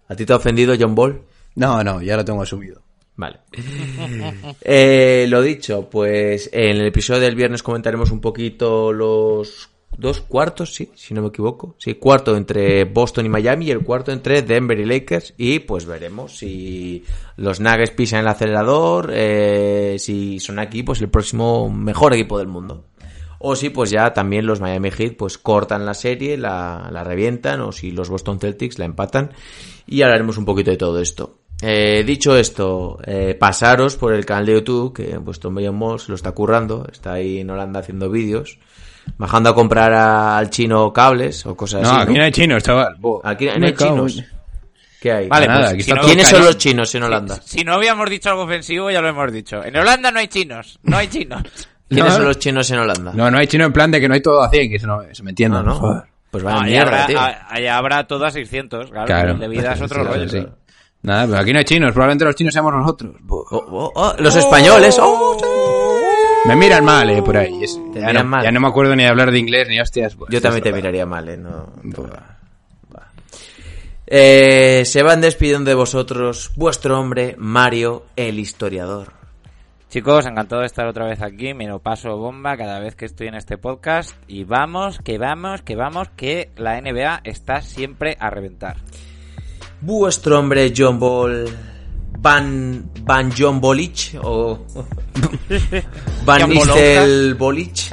[0.09, 1.23] ¿A ti te ha ofendido John Ball?
[1.57, 2.83] No, no, ya lo tengo asumido.
[3.17, 3.39] Vale.
[4.63, 10.75] Eh, lo dicho, pues en el episodio del viernes comentaremos un poquito los dos cuartos,
[10.75, 11.75] sí, si no me equivoco.
[11.79, 15.35] Sí, cuarto entre Boston y Miami y el cuarto entre Denver y Lakers.
[15.37, 17.05] Y pues veremos si
[17.37, 22.49] los Nuggets pisan el acelerador, eh, si son aquí pues el próximo mejor equipo del
[22.49, 22.85] mundo.
[23.43, 27.73] O si pues ya también los Miami Heat pues cortan la serie, la, revientan, o
[27.73, 29.33] si los Boston Celtics la empatan.
[29.87, 31.39] Y hablaremos un poquito de todo esto.
[31.63, 36.15] Eh, dicho esto, eh, pasaros por el canal de YouTube, que Tom Bellon Moss lo
[36.15, 38.59] está currando, está ahí en Holanda haciendo vídeos,
[39.19, 42.01] bajando a comprar a- al chino cables o cosas No, así.
[42.03, 42.97] aquí no hay chinos, chaval.
[43.25, 44.23] Aquí no hay chinos.
[45.01, 45.29] ¿Qué hay?
[45.29, 47.41] Vale, Nada, pues, aquí si no- ¿Quiénes son los chinos en Holanda?
[47.45, 49.65] Si no habíamos dicho algo ofensivo, ya lo hemos dicho.
[49.65, 51.43] En Holanda no hay chinos, no hay chinos.
[51.89, 52.17] ¿Quiénes No.
[52.19, 53.13] son los chinos en Holanda?
[53.15, 54.87] No, no hay chino en plan de que no hay todo a 100, que eso
[54.87, 56.05] no, se me entienda, No, no.
[56.31, 57.19] Pues No, vaya allá, mierda, habrá, tío.
[57.21, 59.07] a- allá habrá todo a 600, claro.
[59.07, 59.35] Claro.
[59.35, 60.29] De vida es otro Sí, rollo.
[60.29, 60.47] sí.
[61.03, 63.17] Nada, pero aquí no hay chinos, probablemente los chinos seamos nosotros.
[63.27, 64.97] Oh, oh, oh, los españoles.
[66.47, 67.63] Me miran mal, eh, por ahí.
[67.63, 68.43] Es- Te ya, miran no, mal.
[68.45, 70.17] ya no me acuerdo ni de hablar de inglés ni hostias.
[70.31, 71.37] Yo también te miraría mal, ¿eh?
[71.37, 71.71] No.
[74.07, 79.13] Eh, se van despidiendo de vosotros vuestro hombre, Mario, el historiador.
[79.89, 81.53] Chicos, encantado de estar otra vez aquí.
[81.55, 84.15] Me lo paso bomba cada vez que estoy en este podcast.
[84.29, 88.77] Y vamos, que vamos, que vamos, que la NBA está siempre a reventar.
[89.81, 91.47] Vuestro hombre, John Ball.
[92.23, 94.59] Van, Van John Bolich o
[96.25, 97.91] Van Nistel Bolich.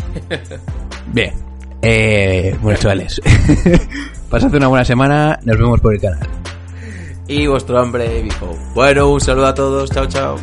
[1.14, 1.34] Bien.
[1.82, 3.22] Eh, bueno, chavales.
[4.30, 5.40] Pasad una buena semana.
[5.44, 6.28] Nos vemos por el canal.
[7.28, 8.58] Y vuestro hombre, Vico.
[8.74, 9.90] Bueno, un saludo a todos.
[9.92, 10.38] Chao, chao.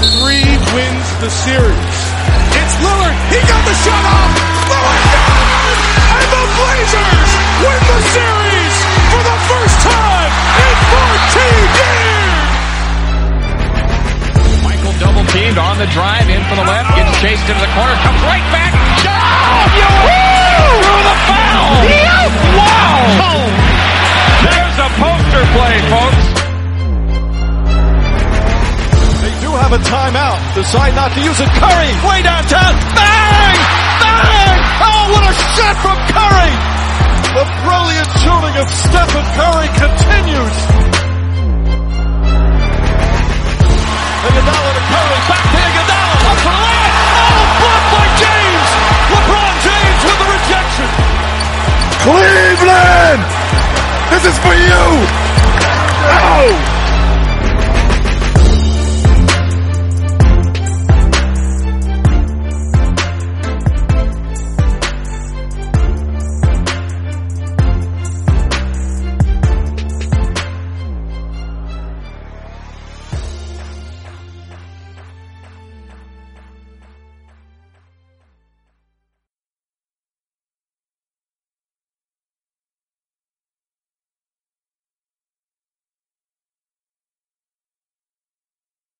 [0.00, 1.28] Three wins the
[15.34, 15.44] years!
[15.46, 18.22] Teamed on the drive in for the left, gets chased chased into the corner, comes
[18.26, 18.72] right back.
[18.74, 19.88] Oh, you
[20.82, 21.70] through the foul.
[22.58, 23.46] Wow.
[24.42, 26.24] There's a poster play, folks.
[29.20, 30.38] They do have a timeout.
[30.54, 31.50] Decide not to use it.
[31.60, 32.74] Curry, way downtown.
[32.96, 33.58] Bang!
[34.00, 34.58] Bang!
[34.82, 36.54] Oh, what a shot from Curry!
[37.30, 40.99] The brilliant shooting of Stephen Curry continues.
[44.30, 46.94] Iguodala to Curry, back to Iguodala, up for the layup.
[47.18, 48.68] Oh, blocked by James.
[49.10, 50.88] LeBron James with the rejection.
[52.06, 53.22] Cleveland!
[54.14, 54.86] This is for you!
[56.14, 56.79] Oh!